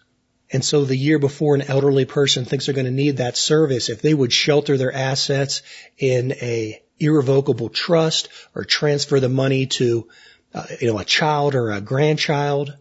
[0.50, 3.88] and so the year before an elderly person thinks they're going to need that service,
[3.88, 5.62] if they would shelter their assets
[5.98, 10.08] in a irrevocable trust or transfer the money to
[10.54, 12.76] uh, you know, a child or a grandchild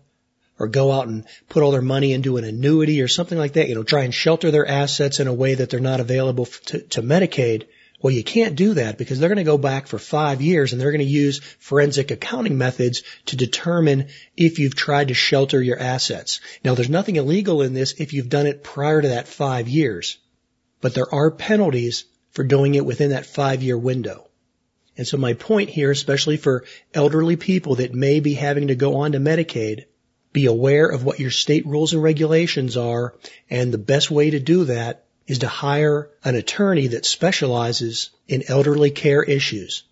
[0.60, 3.68] or go out and put all their money into an annuity or something like that,
[3.68, 6.82] you know, try and shelter their assets in a way that they're not available to,
[6.82, 7.68] to Medicaid.
[8.02, 10.82] Well, you can't do that because they're going to go back for five years and
[10.82, 15.80] they're going to use forensic accounting methods to determine if you've tried to shelter your
[15.80, 16.42] assets.
[16.64, 20.18] Now, there's nothing illegal in this if you've done it prior to that five years,
[20.82, 24.28] but there are penalties for doing it within that five year window.
[24.98, 28.98] And so my point here, especially for elderly people that may be having to go
[28.98, 29.86] on to Medicaid,
[30.34, 33.16] be aware of what your state rules and regulations are.
[33.50, 38.44] And the best way to do that is to hire an attorney that specializes in
[38.48, 39.84] elderly care issues.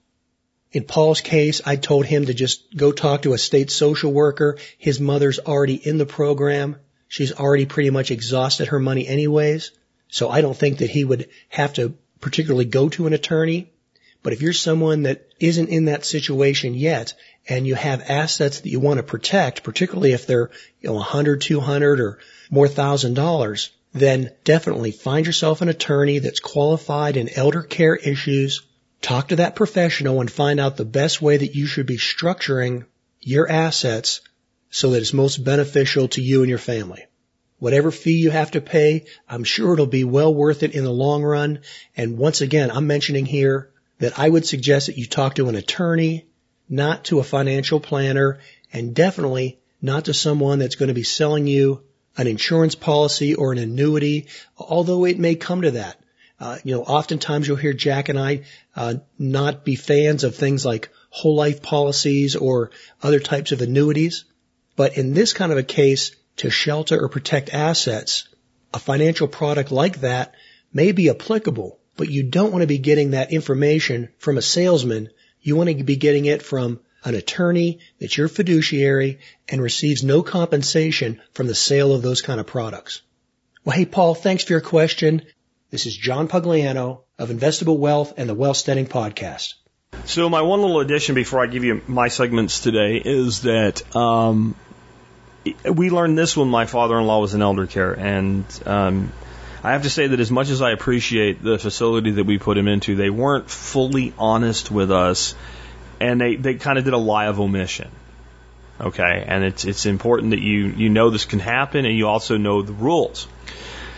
[0.72, 4.58] In Paul's case, I told him to just go talk to a state social worker.
[4.78, 6.76] His mother's already in the program.
[7.08, 9.72] She's already pretty much exhausted her money anyways.
[10.10, 13.72] So I don't think that he would have to particularly go to an attorney.
[14.22, 17.14] But if you're someone that isn't in that situation yet
[17.48, 20.52] and you have assets that you want to protect, particularly if they're,
[20.82, 22.20] you know, 100, 200 or
[22.52, 28.64] more thousand dollars, then definitely find yourself an attorney that's qualified in elder care issues.
[29.02, 32.86] Talk to that professional and find out the best way that you should be structuring
[33.22, 34.22] your assets
[34.70, 37.06] so that it's most beneficial to you and your family.
[37.58, 40.92] Whatever fee you have to pay, I'm sure it'll be well worth it in the
[40.92, 41.60] long run.
[41.96, 45.56] And once again, I'm mentioning here that I would suggest that you talk to an
[45.56, 46.26] attorney,
[46.68, 48.40] not to a financial planner,
[48.74, 51.84] and definitely not to someone that's going to be selling you
[52.18, 54.28] an insurance policy or an annuity,
[54.58, 56.00] although it may come to that.
[56.40, 58.44] Uh, you know, oftentimes you'll hear Jack and I
[58.76, 62.72] uh, not be fans of things like whole life policies or
[63.04, 64.26] other types of annuities.
[64.76, 68.28] But in this kind of a case, to shelter or protect assets,
[68.74, 70.36] a financial product like that
[70.72, 75.10] may be applicable but you don't want to be getting that information from a salesman.
[75.42, 79.20] You want to be getting it from an attorney that's your fiduciary
[79.50, 83.02] and receives no compensation from the sale of those kind of products.
[83.66, 85.24] Well, hey, Paul, thanks for your question.
[85.72, 89.56] This is John Pugliano of Investable Wealth and the Wealth Standard Podcast.
[90.06, 94.56] So my one little addition before I give you my segments today is that um,
[95.70, 99.12] we learned this when my father-in-law was in elder care, and um,
[99.64, 102.58] I have to say that as much as I appreciate the facility that we put
[102.58, 105.36] him into, they weren't fully honest with us,
[106.00, 107.90] and they they kind of did a lie of omission.
[108.80, 112.38] Okay, and it's it's important that you you know this can happen, and you also
[112.38, 113.28] know the rules.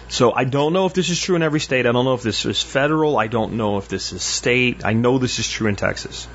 [0.10, 1.86] So I don't know if this is true in every state.
[1.86, 3.18] I don't know if this is federal.
[3.18, 4.84] I don't know if this is state.
[4.84, 6.28] I know this is true in Texas.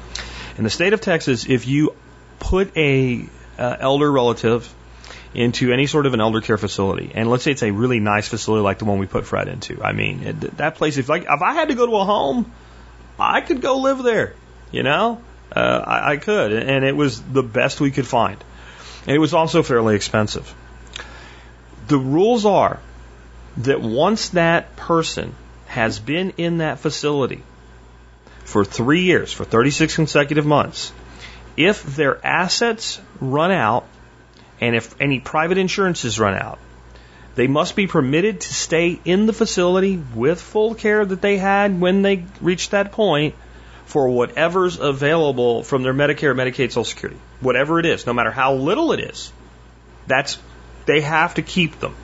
[0.57, 1.95] In the state of Texas, if you
[2.39, 3.27] put a
[3.59, 4.73] uh, elder relative
[5.37, 8.27] into any sort of an elder care facility, and let's say it's a really nice
[8.27, 9.83] facility like the one we put Fred into.
[9.85, 10.97] I mean, it, that place.
[10.97, 12.51] If like if I had to go to a home,
[13.21, 14.33] I could go live there.
[14.73, 15.21] You know,
[15.55, 18.43] uh, I, I could, and it was the best we could find.
[19.07, 20.53] And it was also fairly expensive.
[21.89, 22.81] The rules are
[23.59, 25.35] that once that person
[25.67, 27.43] has been in that facility
[28.45, 30.93] for three years, for 36 consecutive months,
[31.59, 33.87] if their assets run out
[34.61, 36.59] and if any private insurances run out,
[37.35, 41.79] they must be permitted to stay in the facility with full care that they had
[41.81, 43.35] when they reached that point
[43.85, 48.55] for whatever's available from their Medicare, Medicaid, Social Security, whatever it is, no matter how
[48.55, 49.33] little it is.
[50.07, 50.39] That's
[50.87, 51.95] they have to keep them.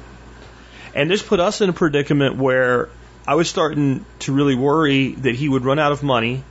[0.94, 2.90] And this put us in a predicament where
[3.26, 6.44] I was starting to really worry that he would run out of money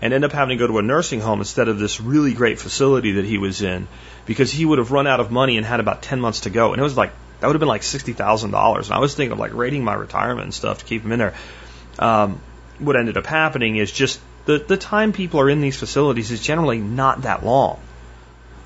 [0.00, 2.58] and end up having to go to a nursing home instead of this really great
[2.58, 3.88] facility that he was in
[4.30, 6.72] because he would have run out of money and had about 10 months to go.
[6.72, 7.10] And it was like,
[7.40, 8.84] that would have been like $60,000.
[8.84, 11.18] And I was thinking of like rating my retirement and stuff to keep him in
[11.18, 11.34] there.
[11.98, 12.40] Um,
[12.78, 16.40] what ended up happening is just the, the time people are in these facilities is
[16.40, 17.80] generally not that long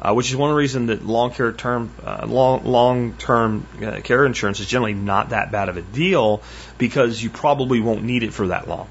[0.04, 4.26] uh, which is one reason that long care term, uh, long long term uh, care
[4.26, 6.42] insurance is generally not that bad of a deal
[6.76, 8.86] because you probably won't need it for that long.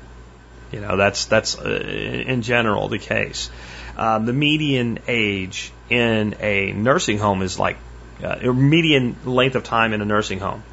[0.72, 3.52] You know, that's that's uh, in general the case.
[3.98, 7.78] Um, the median age in a nursing home is like
[8.24, 10.64] uh, median length of time in a nursing home.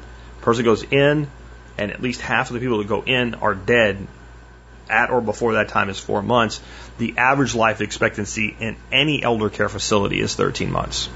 [0.41, 1.27] Person goes in,
[1.77, 4.07] and at least half of the people that go in are dead
[4.89, 6.61] at or before that time is four months.
[6.97, 11.09] The average life expectancy in any elder care facility is 13 months.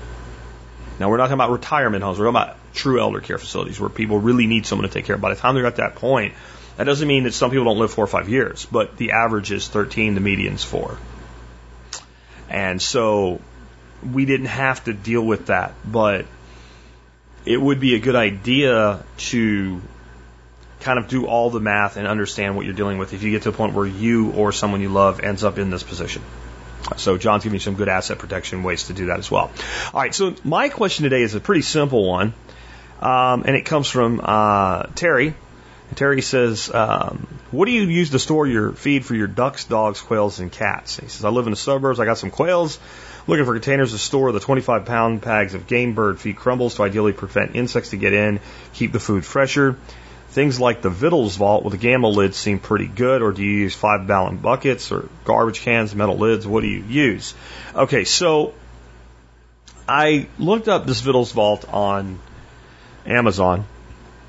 [0.99, 2.17] Now, we're not talking about retirement homes.
[2.17, 5.15] We're talking about true elder care facilities where people really need someone to take care
[5.15, 5.21] of.
[5.21, 6.33] By the time they're at that point,
[6.77, 9.51] that doesn't mean that some people don't live four or five years, but the average
[9.51, 10.97] is 13, the median's four.
[12.49, 13.41] And so
[14.13, 16.25] we didn't have to deal with that, but
[17.45, 19.81] it would be a good idea to
[20.79, 23.43] kind of do all the math and understand what you're dealing with if you get
[23.43, 26.21] to a point where you or someone you love ends up in this position.
[26.97, 29.51] So John's giving you some good asset protection ways to do that as well.
[29.93, 32.33] All right, so my question today is a pretty simple one,
[33.01, 35.33] um, and it comes from uh, Terry.
[35.93, 40.01] Terry says, um, "What do you use to store your feed for your ducks, dogs,
[40.01, 41.99] quails, and cats?" He says, "I live in the suburbs.
[41.99, 42.79] I got some quails."
[43.27, 46.83] Looking for containers to store the 25 pound bags of game bird feed crumbles to
[46.83, 48.39] ideally prevent insects to get in,
[48.73, 49.77] keep the food fresher.
[50.29, 53.59] Things like the Vittles vault with the gamma lids seem pretty good, or do you
[53.61, 56.45] use five gallon buckets or garbage cans, metal lids?
[56.45, 57.33] What do you use?
[57.73, 58.53] Okay, so
[59.87, 62.19] I looked up this Vittles vault on
[63.05, 63.65] Amazon,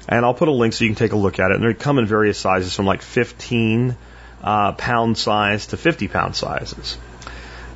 [0.08, 1.60] and I'll put a link so you can take a look at it.
[1.60, 3.96] And they come in various sizes from like 15
[4.42, 6.96] uh, pound size to 50 pound sizes.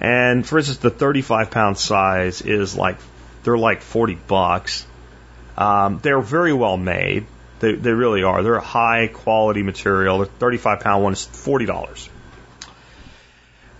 [0.01, 2.99] And for instance, the 35 pound size is like,
[3.43, 4.87] they're like 40 bucks.
[5.57, 7.27] Um, they're very well made.
[7.59, 8.43] They, they really are.
[8.43, 10.19] They're a high quality material.
[10.21, 12.09] The 35 pound one is $40.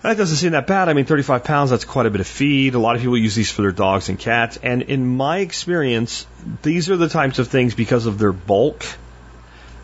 [0.01, 0.89] That doesn't seem that bad.
[0.89, 2.73] I mean, 35 pounds, that's quite a bit of feed.
[2.73, 4.57] A lot of people use these for their dogs and cats.
[4.57, 6.25] And in my experience,
[6.63, 8.83] these are the types of things because of their bulk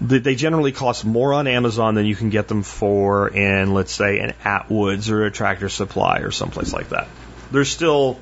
[0.01, 3.91] that they generally cost more on Amazon than you can get them for in, let's
[3.91, 7.07] say, an Atwoods or a Tractor Supply or someplace like that.
[7.51, 8.19] They're still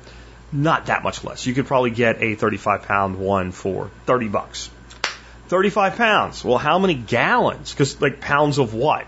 [0.52, 1.46] not that much less.
[1.46, 4.70] You could probably get a 35 pound one for 30 bucks.
[5.48, 6.44] 35 pounds.
[6.44, 7.72] Well, how many gallons?
[7.72, 9.06] Because, like, pounds of what?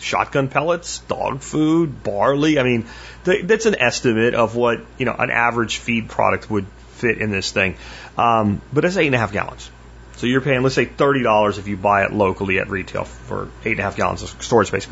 [0.00, 2.58] Shotgun pellets, dog food, barley.
[2.58, 2.86] I mean,
[3.24, 7.30] th- that's an estimate of what, you know, an average feed product would fit in
[7.30, 7.76] this thing.
[8.16, 9.70] Um, but it's eight and a half gallons.
[10.16, 13.72] So you're paying, let's say, $30 if you buy it locally at retail for eight
[13.72, 14.86] and a half gallons of storage space.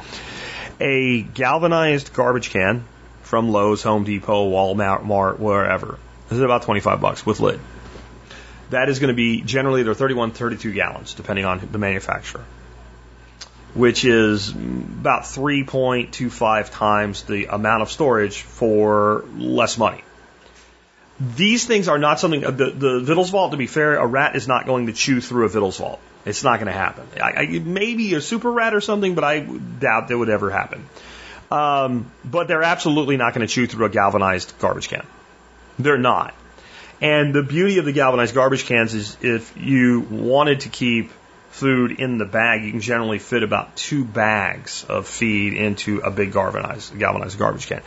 [0.80, 2.84] A galvanized garbage can
[3.22, 5.98] from Lowe's, Home Depot, Walmart, wherever.
[6.28, 7.61] This is about 25 bucks with lid.
[8.70, 12.44] That is going to be generally they're 31, 32 gallons, depending on the manufacturer.
[13.75, 20.03] Which is about 3.25 times the amount of storage for less money.
[21.21, 24.47] These things are not something, the, the Vittles Vault, to be fair, a rat is
[24.47, 26.01] not going to chew through a Vittles Vault.
[26.25, 27.07] It's not going to happen.
[27.21, 30.87] I, I, maybe a super rat or something, but I doubt that would ever happen.
[31.51, 35.07] Um, but they're absolutely not going to chew through a galvanized garbage can.
[35.79, 36.35] They're not.
[37.01, 41.11] And the beauty of the galvanized garbage cans is if you wanted to keep
[41.59, 46.11] food in the bag, you can generally fit about two bags of feed into a
[46.11, 47.82] big galvanized, galvanized garbage can.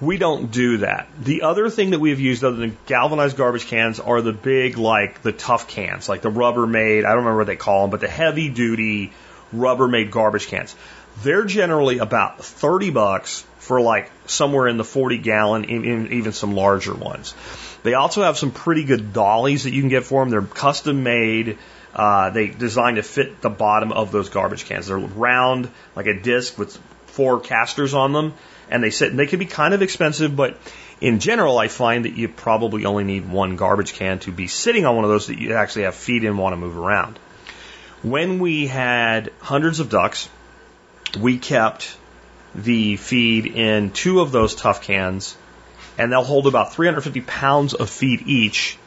[0.00, 1.08] We don't do that.
[1.20, 4.78] The other thing that we have used other than galvanized garbage cans are the big,
[4.78, 8.00] like the tough cans, like the Rubbermaid, I don't remember what they call them, but
[8.00, 9.12] the heavy duty
[9.54, 10.74] Rubbermaid garbage cans.
[11.22, 16.94] They're generally about 30 bucks for like somewhere in the 40 gallon, even some larger
[16.94, 17.34] ones.
[17.82, 20.30] They also have some pretty good dollies that you can get for them.
[20.30, 21.58] They're custom made.
[21.94, 24.86] Uh, they designed to fit the bottom of those garbage cans.
[24.86, 26.76] They're round, like a disc with
[27.06, 28.34] four casters on them,
[28.70, 29.10] and they sit.
[29.10, 30.56] And they can be kind of expensive, but
[31.00, 34.86] in general, I find that you probably only need one garbage can to be sitting
[34.86, 37.18] on one of those that you actually have feet in and want to move around.
[38.02, 40.28] When we had hundreds of ducks,
[41.18, 41.96] we kept
[42.54, 45.36] the feed in two of those tough cans,
[45.98, 48.78] and they'll hold about 350 pounds of feed each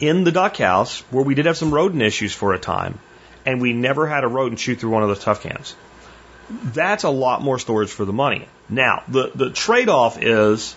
[0.00, 2.98] in the duck house where we did have some rodent issues for a time,
[3.46, 5.74] and we never had a rodent shoot through one of those tough cans.
[6.50, 8.48] That's a lot more storage for the money.
[8.68, 10.74] Now, the, the trade off is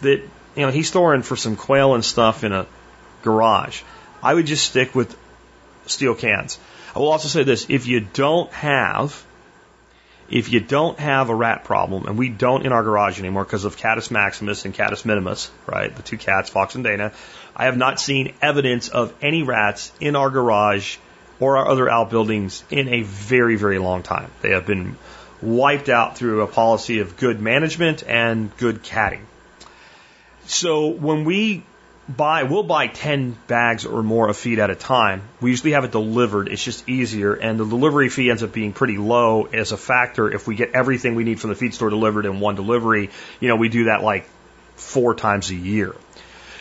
[0.00, 0.20] that,
[0.56, 2.66] you know, he's storing for some quail and stuff in a
[3.22, 3.82] garage.
[4.22, 5.16] I would just stick with
[5.86, 6.58] steel cans.
[6.96, 9.24] I will also say this if you don't have
[10.30, 13.64] if you don't have a rat problem, and we don't in our garage anymore because
[13.64, 17.12] of Catus maximus and Catus minimus, right, the two cats, Fox and Dana,
[17.54, 20.96] I have not seen evidence of any rats in our garage
[21.40, 24.30] or our other outbuildings in a very, very long time.
[24.40, 24.96] They have been
[25.42, 29.26] wiped out through a policy of good management and good catting.
[30.46, 31.64] So when we
[32.08, 35.22] buy, we'll buy 10 bags or more of feed at a time.
[35.40, 36.48] We usually have it delivered.
[36.48, 37.34] It's just easier.
[37.34, 40.30] And the delivery fee ends up being pretty low as a factor.
[40.30, 43.48] If we get everything we need from the feed store delivered in one delivery, you
[43.48, 44.28] know, we do that like
[44.76, 45.94] four times a year.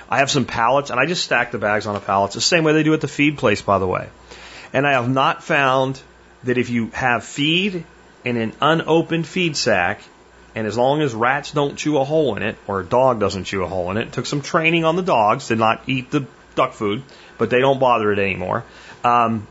[0.10, 2.64] I have some pallets, and I just stack the bags on the pallets the same
[2.64, 4.10] way they do at the feed place, by the way.
[4.72, 6.00] And I have not found
[6.44, 7.86] that if you have feed
[8.24, 10.02] in an unopened feed sack,
[10.56, 13.46] and as long as rats don't chew a hole in it, or a dog doesn't
[13.46, 16.26] chew a hole in it, took some training on the dogs to not eat the
[16.56, 17.04] duck food,
[17.38, 18.64] but they don't bother it anymore.
[19.04, 19.48] Um,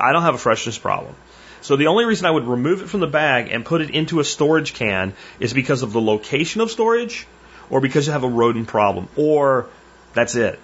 [0.00, 1.14] I don't have a freshness problem.
[1.62, 4.20] So the only reason I would remove it from the bag and put it into
[4.20, 7.26] a storage can is because of the location of storage,
[7.70, 9.66] or because you have a rodent problem, or
[10.12, 10.58] that's it.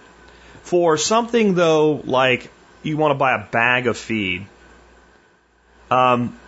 [0.62, 2.50] For something though, like
[2.82, 4.46] you want to buy a bag of feed,
[5.90, 6.38] um,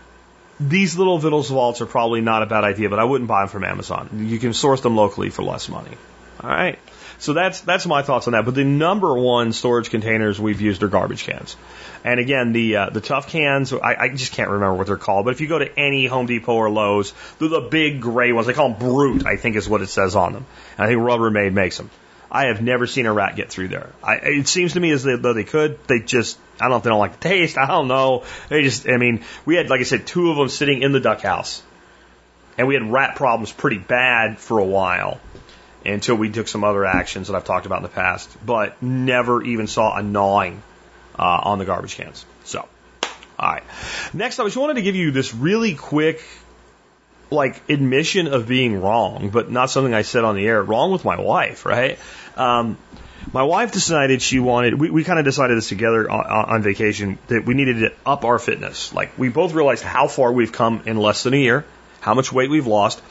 [0.60, 3.48] these little Vittles vaults are probably not a bad idea, but I wouldn't buy them
[3.48, 4.26] from Amazon.
[4.28, 5.96] You can source them locally for less money.
[6.42, 6.78] All right.
[7.18, 8.46] So that's that's my thoughts on that.
[8.46, 11.56] But the number one storage containers we've used are garbage cans.
[12.02, 15.26] And again, the uh, the tough cans, I, I just can't remember what they're called.
[15.26, 18.46] But if you go to any Home Depot or Lowe's, they're the big gray ones.
[18.46, 20.46] They call them Brute, I think is what it says on them.
[20.78, 21.90] And I think Rubbermaid makes them.
[22.32, 23.90] I have never seen a rat get through there.
[24.02, 25.84] I, it seems to me as though they could.
[25.86, 27.58] They just, I don't know if they don't like the taste.
[27.58, 28.24] I don't know.
[28.48, 31.00] They just, I mean, we had, like I said, two of them sitting in the
[31.00, 31.62] duck house.
[32.56, 35.18] And we had rat problems pretty bad for a while
[35.84, 39.42] until we took some other actions that I've talked about in the past, but never
[39.42, 40.62] even saw a gnawing
[41.18, 42.24] uh, on the garbage cans.
[42.44, 42.68] So,
[43.38, 43.62] all right.
[44.12, 46.22] Next, I just wanted to give you this really quick
[47.30, 50.62] like admission of being wrong, but not something I said on the air.
[50.62, 51.98] Wrong with my wife, right?
[52.36, 52.76] Um,
[53.32, 57.18] my wife decided she wanted, we, we kind of decided this together on, on vacation
[57.28, 58.92] that we needed to up our fitness.
[58.92, 61.64] Like we both realized how far we've come in less than a year,
[62.00, 63.02] how much weight we've lost.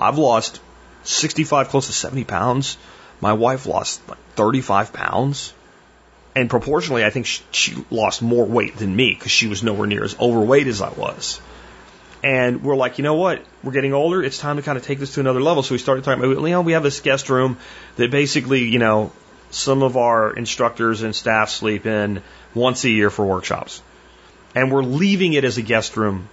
[0.00, 0.60] I've lost
[1.04, 2.78] 65, close to 70 pounds.
[3.20, 5.52] My wife lost like 35 pounds.
[6.34, 9.86] And proportionally, I think she, she lost more weight than me because she was nowhere
[9.86, 11.40] near as overweight as I was.
[12.22, 13.44] And we're like, you know what?
[13.62, 14.22] We're getting older.
[14.22, 15.62] It's time to kind of take this to another level.
[15.62, 17.58] So we started talking about, you know, we have this guest room
[17.96, 19.12] that basically, you know,
[19.50, 22.22] some of our instructors and staff sleep in
[22.54, 23.82] once a year for workshops.
[24.54, 26.28] And we're leaving it as a guest room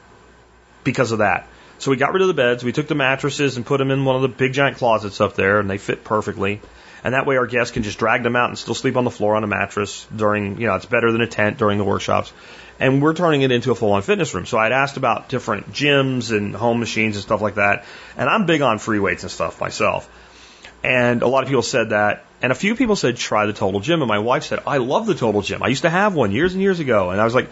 [0.83, 1.47] because of that.
[1.77, 2.63] So we got rid of the beds.
[2.63, 5.35] We took the mattresses and put them in one of the big giant closets up
[5.35, 6.61] there, and they fit perfectly.
[7.05, 9.11] And that way our guests can just drag them out and still sleep on the
[9.11, 12.33] floor on a mattress during, you know, it's better than a tent during the workshops
[12.79, 14.45] and we're turning it into a full on fitness room.
[14.45, 17.85] So I'd asked about different gyms and home machines and stuff like that.
[18.17, 20.09] And I'm big on free weights and stuff myself.
[20.83, 22.25] And a lot of people said that.
[22.41, 24.01] And a few people said, try the total gym.
[24.01, 25.63] And my wife said, I love the total gym.
[25.63, 27.11] I used to have one years and years ago.
[27.11, 27.49] And I was like,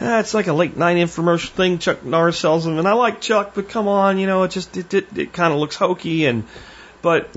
[0.00, 1.78] ah, it's like a late night infomercial thing.
[1.78, 4.76] Chuck Norris sells them, and I like Chuck, but come on, you know, it just
[4.76, 6.44] it it, it kind of looks hokey, and
[7.02, 7.30] but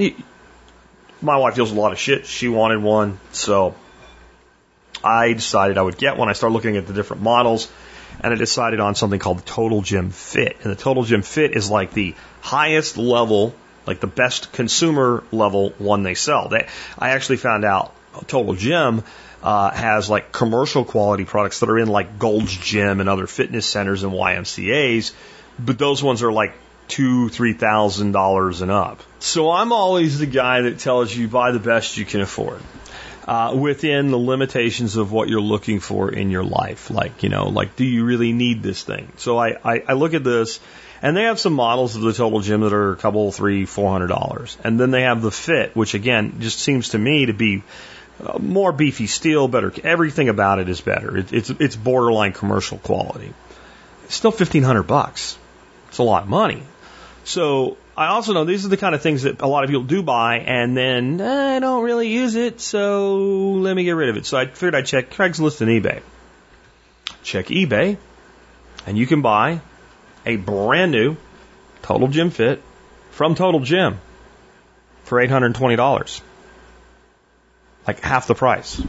[1.22, 2.26] my wife deals a lot of shit.
[2.26, 3.76] She wanted one, so
[5.04, 6.30] I decided I would get one.
[6.30, 7.72] I started looking at the different models,
[8.22, 11.56] and I decided on something called the Total Gym Fit, and the Total Gym Fit
[11.56, 13.54] is like the highest level,
[13.86, 16.50] like the best consumer level one they sell.
[16.50, 16.68] They,
[16.98, 17.94] I actually found out
[18.28, 19.04] Total Gym
[19.44, 23.66] uh, has like commercial quality products that are in like Gold's Gym and other fitness
[23.66, 25.14] centers and YMCA's,
[25.58, 26.54] but those ones are like
[26.92, 29.02] two, three thousand dollars and up.
[29.20, 32.62] So I'm always the guy that tells you buy the best you can afford.
[33.28, 36.90] Uh, within the limitations of what you're looking for in your life.
[36.90, 39.12] Like, you know, like, do you really need this thing?
[39.18, 40.60] So I, I, I look at this
[41.04, 43.92] and they have some models of the total gym that are a couple, three, four
[43.92, 44.58] hundred dollars.
[44.64, 47.64] And then they have the fit, which again, just seems to me to be
[48.26, 49.72] uh, more beefy steel, better.
[49.84, 51.16] Everything about it is better.
[51.18, 53.34] It, it's it's borderline commercial quality.
[54.06, 55.38] It's still fifteen hundred bucks.
[55.90, 56.64] It's a lot of money.
[57.24, 59.84] So I also know these are the kind of things that a lot of people
[59.84, 63.18] do buy, and then eh, I don't really use it, so
[63.54, 64.26] let me get rid of it.
[64.26, 66.02] So I figured I'd check Craigslist and eBay.
[67.24, 67.98] Check eBay,
[68.86, 69.62] and you can buy
[70.26, 71.16] a brand new
[71.84, 72.62] Total Gym Fit
[73.12, 74.00] from Total Gym
[75.04, 76.22] for $820
[77.88, 78.80] like half the price.
[78.80, 78.88] It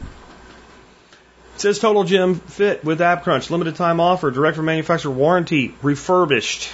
[1.57, 6.69] says Total Gym Fit with Ab Crunch, limited time offer, direct from manufacturer warranty, refurbished.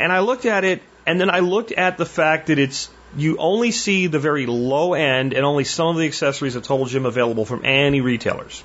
[0.00, 3.36] And I looked at it, and then I looked at the fact that it's you
[3.38, 7.06] only see the very low end and only some of the accessories at Total Gym
[7.06, 8.62] available from any retailers.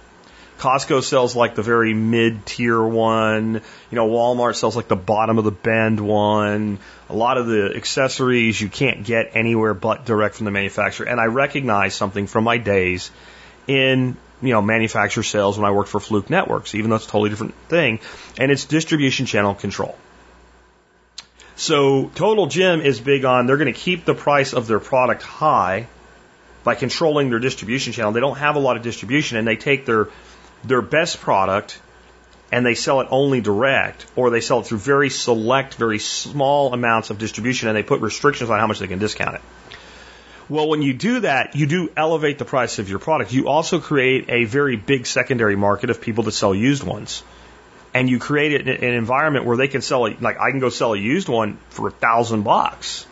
[0.60, 3.56] Costco sells like the very mid tier one.
[3.56, 6.80] You know, Walmart sells like the bottom of the bend one.
[7.10, 11.08] A lot of the accessories you can't get anywhere but direct from the manufacturer.
[11.08, 13.12] And I recognize something from my days
[13.68, 17.10] in, you know, manufacturer sales when I worked for Fluke Networks, even though it's a
[17.10, 18.00] totally different thing.
[18.38, 19.98] And it's distribution channel control.
[21.56, 25.24] So Total Gym is big on they're going to keep the price of their product
[25.24, 25.88] high
[26.64, 28.12] by controlling their distribution channel.
[28.12, 30.10] They don't have a lot of distribution and they take their
[30.64, 31.80] their best product
[32.52, 36.74] and they sell it only direct, or they sell it through very select, very small
[36.74, 39.42] amounts of distribution, and they put restrictions on how much they can discount it.
[40.48, 43.34] Well, when you do that, you do elevate the price of your product.
[43.34, 47.24] You also create a very big secondary market of people that sell used ones.
[47.96, 50.94] And you create an environment where they can sell, it, like I can go sell
[50.94, 53.08] a used one for a thousand bucks.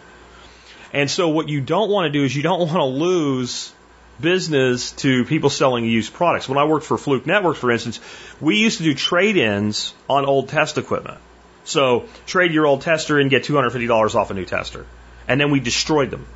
[0.91, 3.73] And so what you don't want to do is you don't want to lose
[4.19, 6.49] business to people selling used products.
[6.49, 8.01] When I worked for Fluke Networks, for instance,
[8.41, 11.17] we used to do trade-ins on old test equipment.
[11.63, 14.85] So trade your old tester and get $250 off a new tester.
[15.29, 16.27] And then we destroyed them.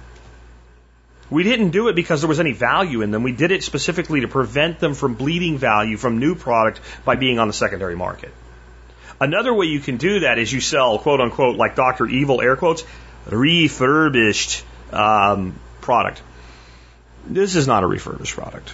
[1.29, 3.23] We didn't do it because there was any value in them.
[3.23, 7.37] We did it specifically to prevent them from bleeding value from new product by being
[7.37, 8.33] on the secondary market.
[9.19, 12.05] Another way you can do that is you sell quote unquote like Dr.
[12.05, 12.83] Evil air quotes
[13.25, 16.21] refurbished um, product.
[17.25, 18.73] This is not a refurbished product.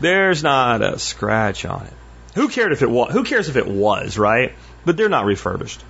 [0.00, 1.92] There's not a scratch on it.
[2.34, 3.12] Who cared if it was?
[3.12, 4.52] Who cares if it was, right?
[4.84, 5.82] But they're not refurbished.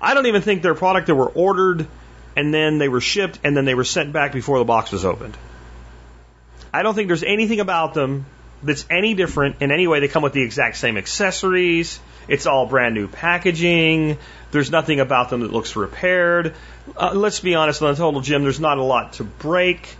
[0.00, 1.86] I don't even think they're product that were ordered
[2.40, 5.04] and then they were shipped and then they were sent back before the box was
[5.04, 5.36] opened.
[6.72, 8.24] I don't think there's anything about them
[8.62, 10.00] that's any different in any way.
[10.00, 12.00] They come with the exact same accessories.
[12.28, 14.16] It's all brand new packaging.
[14.52, 16.54] There's nothing about them that looks repaired.
[16.96, 19.96] Uh, let's be honest, on the total gym, there's not a lot to break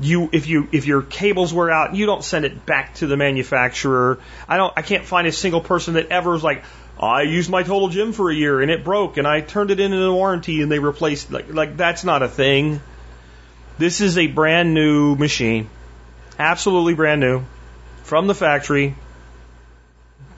[0.00, 3.16] you if you if your cables wear out, you don't send it back to the
[3.16, 4.18] manufacturer.
[4.48, 6.64] I don't I can't find a single person that ever is like,
[7.00, 9.80] I used my total gym for a year and it broke and I turned it
[9.80, 12.82] in into a warranty and they replaced like like that's not a thing.
[13.78, 15.70] This is a brand new machine.
[16.38, 17.42] Absolutely brand new
[18.02, 18.94] from the factory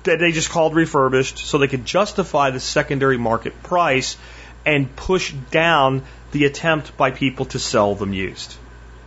[0.05, 4.17] that they just called refurbished so they could justify the secondary market price
[4.65, 8.55] and push down the attempt by people to sell them used.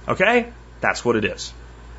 [0.07, 0.51] Okay?
[0.81, 1.53] That's what it is.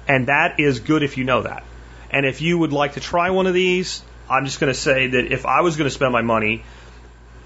[0.07, 1.65] And that is good if you know that.
[2.11, 5.09] And if you would like to try one of these, I'm just going to say
[5.09, 6.65] that if I was going to spend my money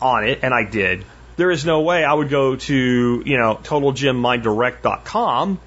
[0.01, 1.05] on it, and I did,
[1.37, 5.61] there is no way I would go to, you know, totalgymmydirect.com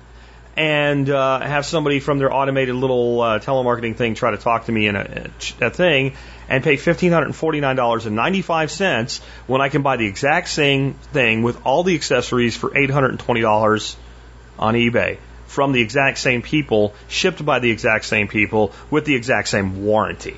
[0.56, 4.72] and uh, have somebody from their automated little uh, telemarketing thing try to talk to
[4.72, 5.32] me in a,
[5.62, 6.14] a thing
[6.48, 12.56] and pay $1,549.95 when I can buy the exact same thing with all the accessories
[12.56, 13.96] for $820
[14.60, 15.18] on eBay
[15.48, 19.84] from the exact same people, shipped by the exact same people, with the exact same
[19.84, 20.36] warranty.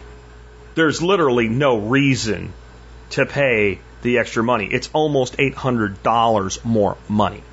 [0.75, 2.53] There's literally no reason
[3.11, 4.67] to pay the extra money.
[4.71, 7.43] It's almost $800 more money.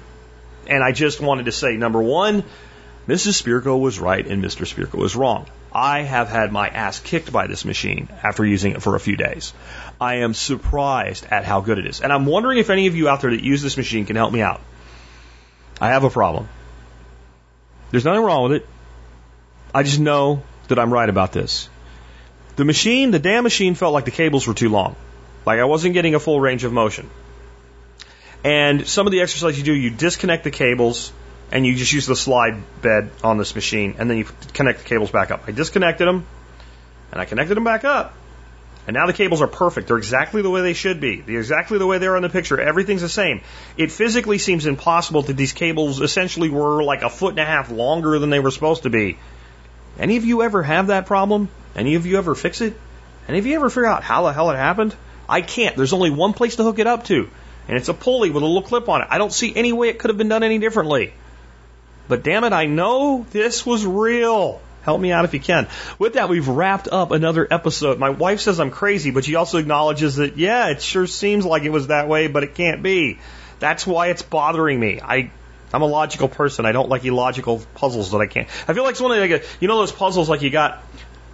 [0.66, 2.44] And I just wanted to say, number one,
[3.08, 3.42] Mrs.
[3.42, 4.66] Spirko was right and Mr.
[4.66, 5.46] Spirko was wrong.
[5.72, 9.16] I have had my ass kicked by this machine after using it for a few
[9.16, 9.54] days.
[10.00, 12.00] I am surprised at how good it is.
[12.00, 14.32] And I'm wondering if any of you out there that use this machine can help
[14.32, 14.60] me out.
[15.80, 16.48] I have a problem.
[17.90, 18.66] There's nothing wrong with it.
[19.74, 21.68] I just know that I'm right about this.
[22.56, 24.96] The machine, the damn machine felt like the cables were too long.
[25.46, 27.08] Like I wasn't getting a full range of motion.
[28.44, 31.12] And some of the exercise you do, you disconnect the cables
[31.50, 34.84] and you just use the slide bed on this machine and then you connect the
[34.84, 35.44] cables back up.
[35.46, 36.26] I disconnected them
[37.12, 38.14] and I connected them back up.
[38.86, 39.86] And now the cables are perfect.
[39.86, 41.20] They're exactly the way they should be.
[41.20, 42.60] They're exactly the way they are in the picture.
[42.60, 43.42] Everything's the same.
[43.76, 47.70] It physically seems impossible that these cables essentially were like a foot and a half
[47.70, 49.18] longer than they were supposed to be.
[50.00, 51.48] Any of you ever have that problem?
[51.74, 52.74] Any of you ever fix it?
[53.28, 54.94] Any of you ever figure out how the hell it happened?
[55.28, 55.76] I can't.
[55.76, 57.28] There's only one place to hook it up to,
[57.68, 59.08] and it's a pulley with a little clip on it.
[59.10, 61.12] I don't see any way it could have been done any differently.
[62.08, 64.60] But damn it, I know this was real.
[64.82, 65.68] Help me out if you can.
[65.98, 68.00] With that, we've wrapped up another episode.
[68.00, 71.62] My wife says I'm crazy, but she also acknowledges that, yeah, it sure seems like
[71.62, 73.20] it was that way, but it can't be.
[73.60, 75.00] That's why it's bothering me.
[75.00, 75.30] I,
[75.72, 76.66] I'm a logical person.
[76.66, 78.48] I don't like illogical puzzles that I can't.
[78.66, 80.82] I feel like it's one of the, like, you know those puzzles like you got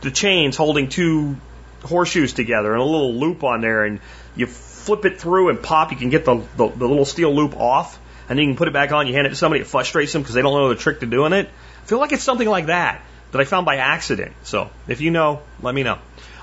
[0.00, 1.36] the chains holding two
[1.84, 4.00] horseshoes together and a little loop on there and
[4.36, 7.56] you flip it through and pop, you can get the, the, the little steel loop
[7.56, 7.98] off
[8.28, 10.12] and then you can put it back on, you hand it to somebody, it frustrates
[10.12, 11.48] them because they don't know the trick to doing it.
[11.82, 13.02] I feel like it's something like that
[13.32, 14.32] that I found by accident.
[14.42, 15.98] So if you know, let me know.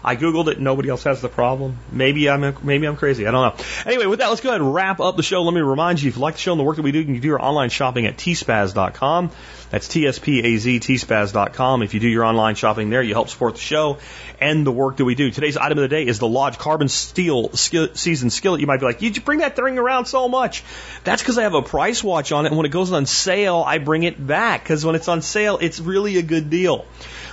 [0.06, 0.60] I googled it.
[0.60, 1.80] Nobody else has the problem.
[1.92, 3.26] Maybe I'm maybe I'm crazy.
[3.26, 3.66] I don't know.
[3.88, 5.42] Anyway, with that, let's go ahead and wrap up the show.
[5.42, 7.00] Let me remind you, if you like the show and the work that we do,
[7.00, 9.32] you can do your online shopping at tspaz.com.
[9.72, 11.82] That's T-S-P-A-Z, tspaz.com.
[11.82, 13.98] If you do your online shopping there, you help support the show
[14.40, 15.32] and the work that we do.
[15.32, 18.62] Today's item of the day is the Lodge Carbon Steel skill, Season Skillet.
[18.62, 20.64] You might be like, you bring that thing around so much.
[21.04, 23.64] That's because I have a price watch on it, and when it goes on sale,
[23.66, 26.86] I bring it back because when it's on sale, it's really a good deal.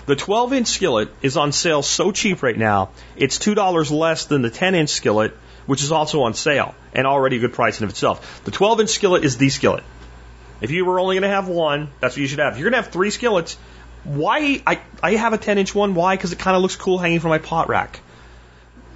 [0.06, 4.42] The 12 inch skillet is on sale so cheap right now, it's $2 less than
[4.42, 7.84] the 10 inch skillet, which is also on sale and already a good price in
[7.84, 8.44] of itself.
[8.44, 9.84] The 12 inch skillet is the skillet.
[10.60, 12.54] If you were only going to have one, that's what you should have.
[12.54, 13.56] If you're going to have three skillets,
[14.04, 14.62] why?
[14.66, 15.94] I, I have a 10 inch one.
[15.94, 16.16] Why?
[16.16, 18.00] Because it kind of looks cool hanging from my pot rack.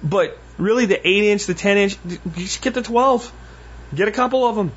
[0.03, 1.97] But really, the 8 inch, the 10 inch,
[2.35, 3.31] just get the 12.
[3.95, 4.71] Get a couple of them.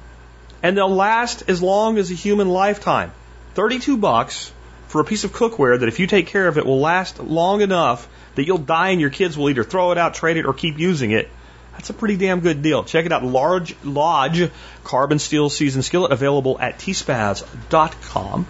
[0.63, 3.13] And they'll last as long as a human lifetime.
[3.55, 4.53] 32 bucks
[4.91, 7.61] for a piece of cookware that if you take care of it will last long
[7.61, 10.53] enough that you'll die and your kids will either throw it out, trade it, or
[10.53, 11.29] keep using it.
[11.73, 12.83] That's a pretty damn good deal.
[12.83, 13.23] Check it out.
[13.23, 14.51] Large Lodge
[14.83, 18.47] Carbon Steel Season Skillet available at tspaz.com.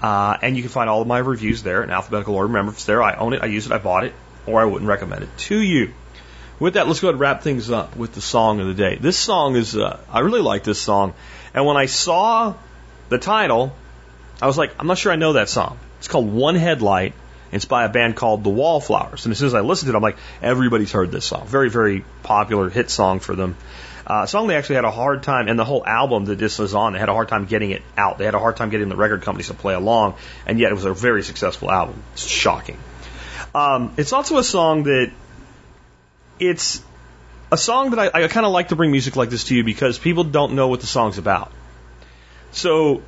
[0.00, 2.46] Uh, and you can find all of my reviews there in alphabetical order.
[2.46, 4.14] Remember, if it's there, I own it, I use it, I bought it,
[4.46, 5.92] or I wouldn't recommend it to you.
[6.60, 8.98] With that, let's go ahead and wrap things up with the song of the day.
[9.00, 11.14] This song is, uh, I really like this song.
[11.52, 12.54] And when I saw
[13.08, 13.74] the title,
[14.40, 15.78] I was like, I'm not sure I know that song.
[15.98, 17.14] It's called One Headlight.
[17.52, 19.24] It's by a band called The Wallflowers.
[19.24, 21.46] And as soon as I listened to it, I'm like, everybody's heard this song.
[21.46, 23.56] Very, very popular hit song for them.
[24.06, 26.74] Uh, song they actually had a hard time, and the whole album that this was
[26.74, 28.18] on, they had a hard time getting it out.
[28.18, 30.14] They had a hard time getting the record companies to play along,
[30.46, 32.02] and yet it was a very successful album.
[32.12, 32.78] It's shocking.
[33.52, 35.10] Um, it's also a song that
[36.38, 36.84] it's
[37.50, 39.64] a song that I, I kind of like to bring music like this to you
[39.64, 41.50] because people don't know what the song's about.
[42.52, 43.02] So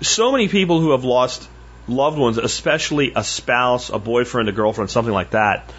[0.00, 1.48] so many people who have lost
[1.88, 5.72] loved ones, especially a spouse, a boyfriend, a girlfriend, something like that,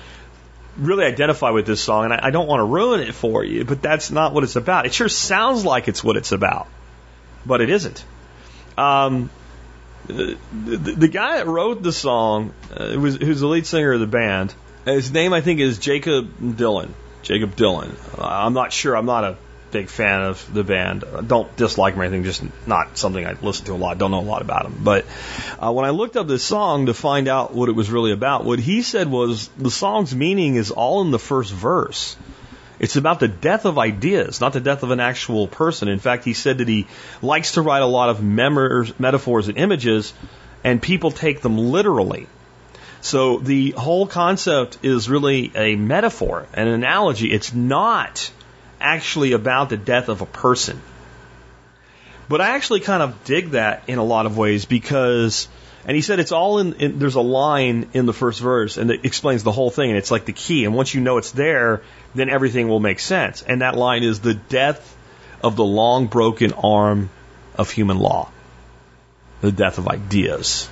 [0.78, 2.06] really identify with this song.
[2.06, 4.56] And I, I don't want to ruin it for you, but that's not what it's
[4.56, 4.86] about.
[4.86, 6.68] It sure sounds like it's what it's about,
[7.46, 8.06] but it isn't.
[8.78, 9.30] Um,
[10.06, 14.00] the, the, the guy that wrote the song, uh, was, who's the lead singer of
[14.00, 14.54] the band,
[14.86, 16.92] his name I think is Jakob Dylan.
[17.24, 17.94] Jakob Dylan.
[18.24, 18.96] I'm not sure.
[18.96, 19.38] I'm not a
[19.78, 21.04] big fan of the band.
[21.28, 24.00] Don't dislike them or anything, just not something I listen to a lot.
[24.00, 24.80] Don't know a lot about them.
[24.84, 25.06] But
[25.60, 28.44] uh, when I looked up this song to find out what it was really about,
[28.44, 32.18] what he said was the song's meaning is all in the first verse.
[32.80, 35.88] It's about the death of ideas, not the death of an actual person.
[35.88, 36.88] In fact, he said that he
[37.22, 40.14] likes to write a lot of metaphors and images,
[40.64, 42.28] and people take them literally.
[43.02, 47.32] So the whole concept is really a metaphor, an analogy.
[47.32, 48.32] It's not
[48.80, 50.82] actually about the death of a person.
[52.30, 55.48] But I actually kind of dig that in a lot of ways because,
[55.86, 58.92] and he said it's all in, in, there's a line in the first verse and
[58.92, 60.66] it explains the whole thing and it's like the key.
[60.66, 61.82] And once you know it's there,
[62.16, 63.42] then everything will make sense.
[63.44, 64.96] And that line is the death
[65.42, 67.10] of the long broken arm
[67.56, 68.30] of human law,
[69.42, 70.70] the death of ideas.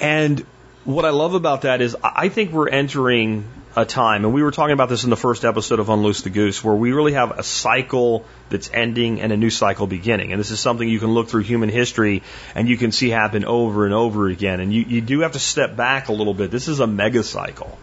[0.00, 0.44] And
[0.84, 3.44] what I love about that is I think we're entering
[3.76, 6.30] a time, and we were talking about this in the first episode of Unloose the
[6.30, 10.32] Goose, where we really have a cycle that's ending and a new cycle beginning.
[10.32, 12.22] And this is something you can look through human history
[12.54, 14.60] and you can see happen over and over again.
[14.60, 16.50] And you, you do have to step back a little bit.
[16.50, 17.76] This is a mega cycle.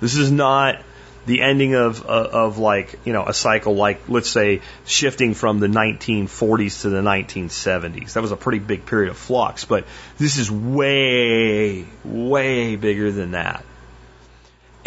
[0.00, 0.82] This is not
[1.26, 5.58] the ending of, of, of like, you know, a cycle like, let's say, shifting from
[5.58, 8.14] the 1940s to the 1970s.
[8.14, 9.84] That was a pretty big period of flux, but
[10.18, 13.64] this is way, way bigger than that.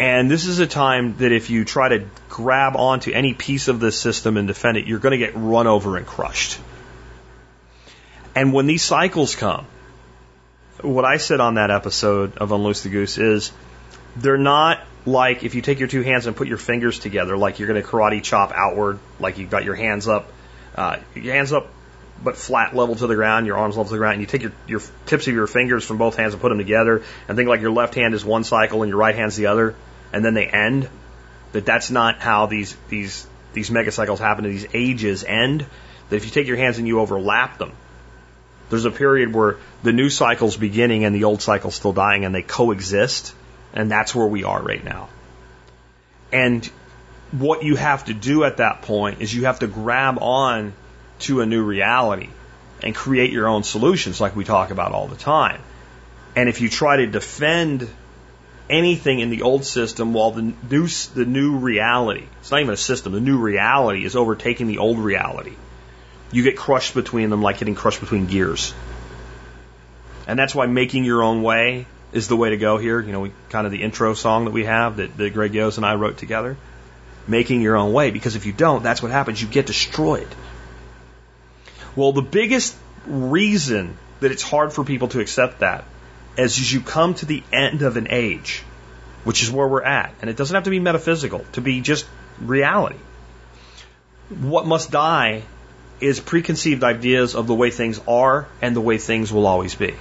[0.00, 3.80] And this is a time that if you try to grab onto any piece of
[3.80, 6.58] this system and defend it, you're going to get run over and crushed.
[8.34, 9.66] And when these cycles come,
[10.80, 13.52] what I said on that episode of Unloose the Goose is
[14.16, 17.58] they're not like if you take your two hands and put your fingers together, like
[17.58, 20.32] you're going to karate chop outward, like you've got your hands up,
[20.76, 21.68] uh, your hands up,
[22.24, 24.42] but flat level to the ground, your arms level to the ground, and you take
[24.42, 27.50] your, your tips of your fingers from both hands and put them together, and think
[27.50, 29.74] like your left hand is one cycle and your right hand's the other
[30.12, 30.88] and then they end,
[31.52, 34.44] that that's not how these these these megacycles happen.
[34.44, 35.66] These ages end.
[36.08, 37.72] That if you take your hands and you overlap them,
[38.68, 42.34] there's a period where the new cycle's beginning and the old cycle's still dying, and
[42.34, 43.34] they coexist,
[43.72, 45.08] and that's where we are right now.
[46.32, 46.64] And
[47.32, 50.72] what you have to do at that point is you have to grab on
[51.20, 52.28] to a new reality
[52.82, 55.60] and create your own solutions, like we talk about all the time.
[56.34, 57.88] And if you try to defend
[58.70, 62.76] anything in the old system while the new, the new reality, it's not even a
[62.76, 65.54] system, the new reality is overtaking the old reality.
[66.32, 68.72] You get crushed between them like getting crushed between gears.
[70.26, 73.00] And that's why making your own way is the way to go here.
[73.00, 75.76] You know, we, kind of the intro song that we have that, that Greg Yost
[75.76, 76.56] and I wrote together.
[77.26, 79.42] Making your own way, because if you don't, that's what happens.
[79.42, 80.28] You get destroyed.
[81.94, 82.76] Well, the biggest
[83.06, 85.84] reason that it's hard for people to accept that
[86.40, 88.62] as you come to the end of an age,
[89.24, 92.06] which is where we're at, and it doesn't have to be metaphysical, to be just
[92.40, 92.96] reality.
[94.30, 95.42] What must die
[96.00, 99.94] is preconceived ideas of the way things are and the way things will always be.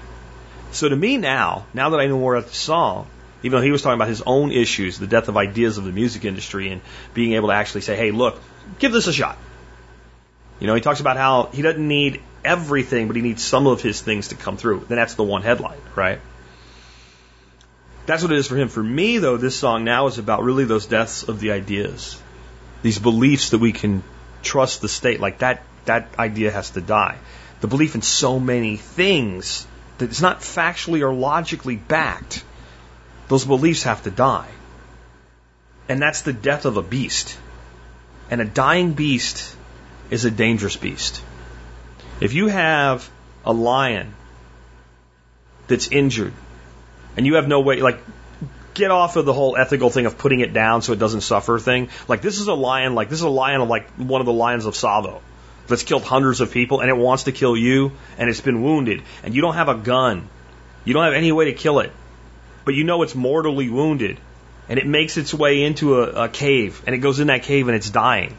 [0.72, 3.08] So to me now, now that I know more about the song,
[3.44, 5.92] even though he was talking about his own issues, the death of ideas of the
[5.92, 6.82] music industry, and
[7.14, 8.40] being able to actually say, hey, look,
[8.80, 9.38] give this a shot.
[10.62, 13.82] You know, he talks about how he doesn't need everything, but he needs some of
[13.82, 14.86] his things to come through.
[14.88, 16.20] Then that's the one headline, right?
[18.10, 18.70] That's what it is for him.
[18.70, 22.20] For me, though, this song now is about really those deaths of the ideas,
[22.82, 24.02] these beliefs that we can
[24.42, 25.20] trust the state.
[25.20, 27.20] Like that, that idea has to die.
[27.62, 29.68] The belief in so many things
[30.00, 32.44] that it's not factually or logically backed.
[33.28, 34.50] Those beliefs have to die.
[35.88, 37.38] And that's the death of a beast.
[38.32, 39.56] And a dying beast
[40.10, 41.22] is a dangerous beast.
[42.22, 43.08] If you have
[43.46, 44.16] a lion
[45.68, 46.34] that's injured
[47.20, 48.00] and you have no way, like,
[48.74, 51.60] get off of the whole ethical thing of putting it down so it doesn't suffer
[51.60, 51.90] thing.
[52.08, 54.32] Like, this is a lion, like, this is a lion of, like, one of the
[54.32, 55.20] lions of Tsavo
[55.68, 59.02] that's killed hundreds of people and it wants to kill you and it's been wounded
[59.22, 60.30] and you don't have a gun.
[60.86, 61.92] You don't have any way to kill it.
[62.64, 64.18] But you know it's mortally wounded
[64.70, 67.68] and it makes its way into a, a cave and it goes in that cave
[67.68, 68.38] and it's dying.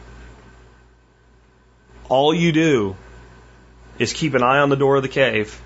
[2.08, 2.96] All you do
[3.98, 5.60] is keep an eye on the door of the cave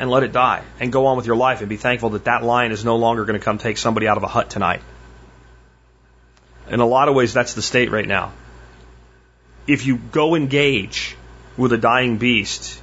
[0.00, 2.42] and let it die and go on with your life and be thankful that that
[2.42, 4.80] lion is no longer going to come take somebody out of a hut tonight.
[6.70, 8.32] In a lot of ways, that's the state right now.
[9.66, 11.16] If you go engage
[11.58, 12.80] with a dying beast,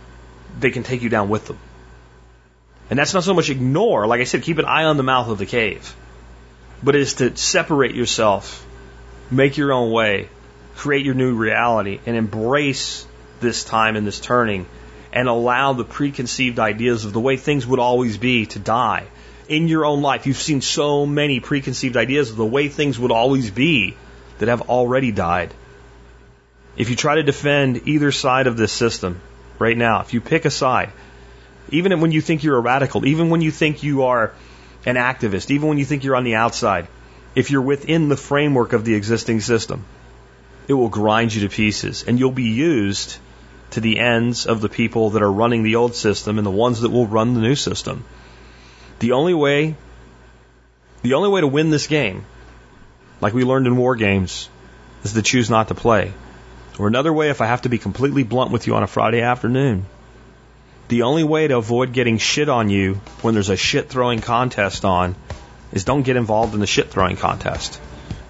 [0.59, 1.57] they can take you down with them.
[2.91, 5.27] And that's not so much ignore, like I said, keep an eye on the mouth
[5.27, 5.95] of the cave,
[6.83, 8.63] but it is to separate yourself,
[9.31, 10.29] make your own way,
[10.75, 13.07] create your new reality, and embrace
[13.39, 14.67] this time and this turning
[15.13, 19.05] and allow the preconceived ideas of the way things would always be to die.
[19.47, 23.11] In your own life, you've seen so many preconceived ideas of the way things would
[23.11, 23.95] always be
[24.39, 25.53] that have already died.
[26.75, 29.21] If you try to defend either side of this system
[29.57, 30.91] right now, if you pick a side,
[31.69, 34.33] even when you think you're a radical, even when you think you are
[34.85, 36.87] an activist, even when you think you're on the outside,
[37.35, 39.85] if you're within the framework of the existing system,
[40.67, 43.17] it will grind you to pieces and you'll be used
[43.71, 46.81] to the ends of the people that are running the old system and the ones
[46.81, 48.05] that will run the new system.
[48.99, 49.75] The only way,
[51.01, 52.25] the only way to win this game,
[53.21, 54.49] like we learned in war games,
[55.03, 56.13] is to choose not to play.
[56.79, 59.21] Or another way, if I have to be completely blunt with you on a Friday
[59.21, 59.85] afternoon,
[60.87, 64.85] the only way to avoid getting shit on you when there's a shit throwing contest
[64.85, 65.15] on
[65.73, 67.81] is don't get involved in the shit throwing contest.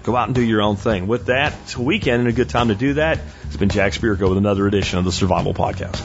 [0.08, 1.06] Go out and do your own thing.
[1.06, 3.20] With that, it's a weekend and a good time to do that.
[3.44, 6.02] It's been Jack Spirko with another edition of the Survival Podcast.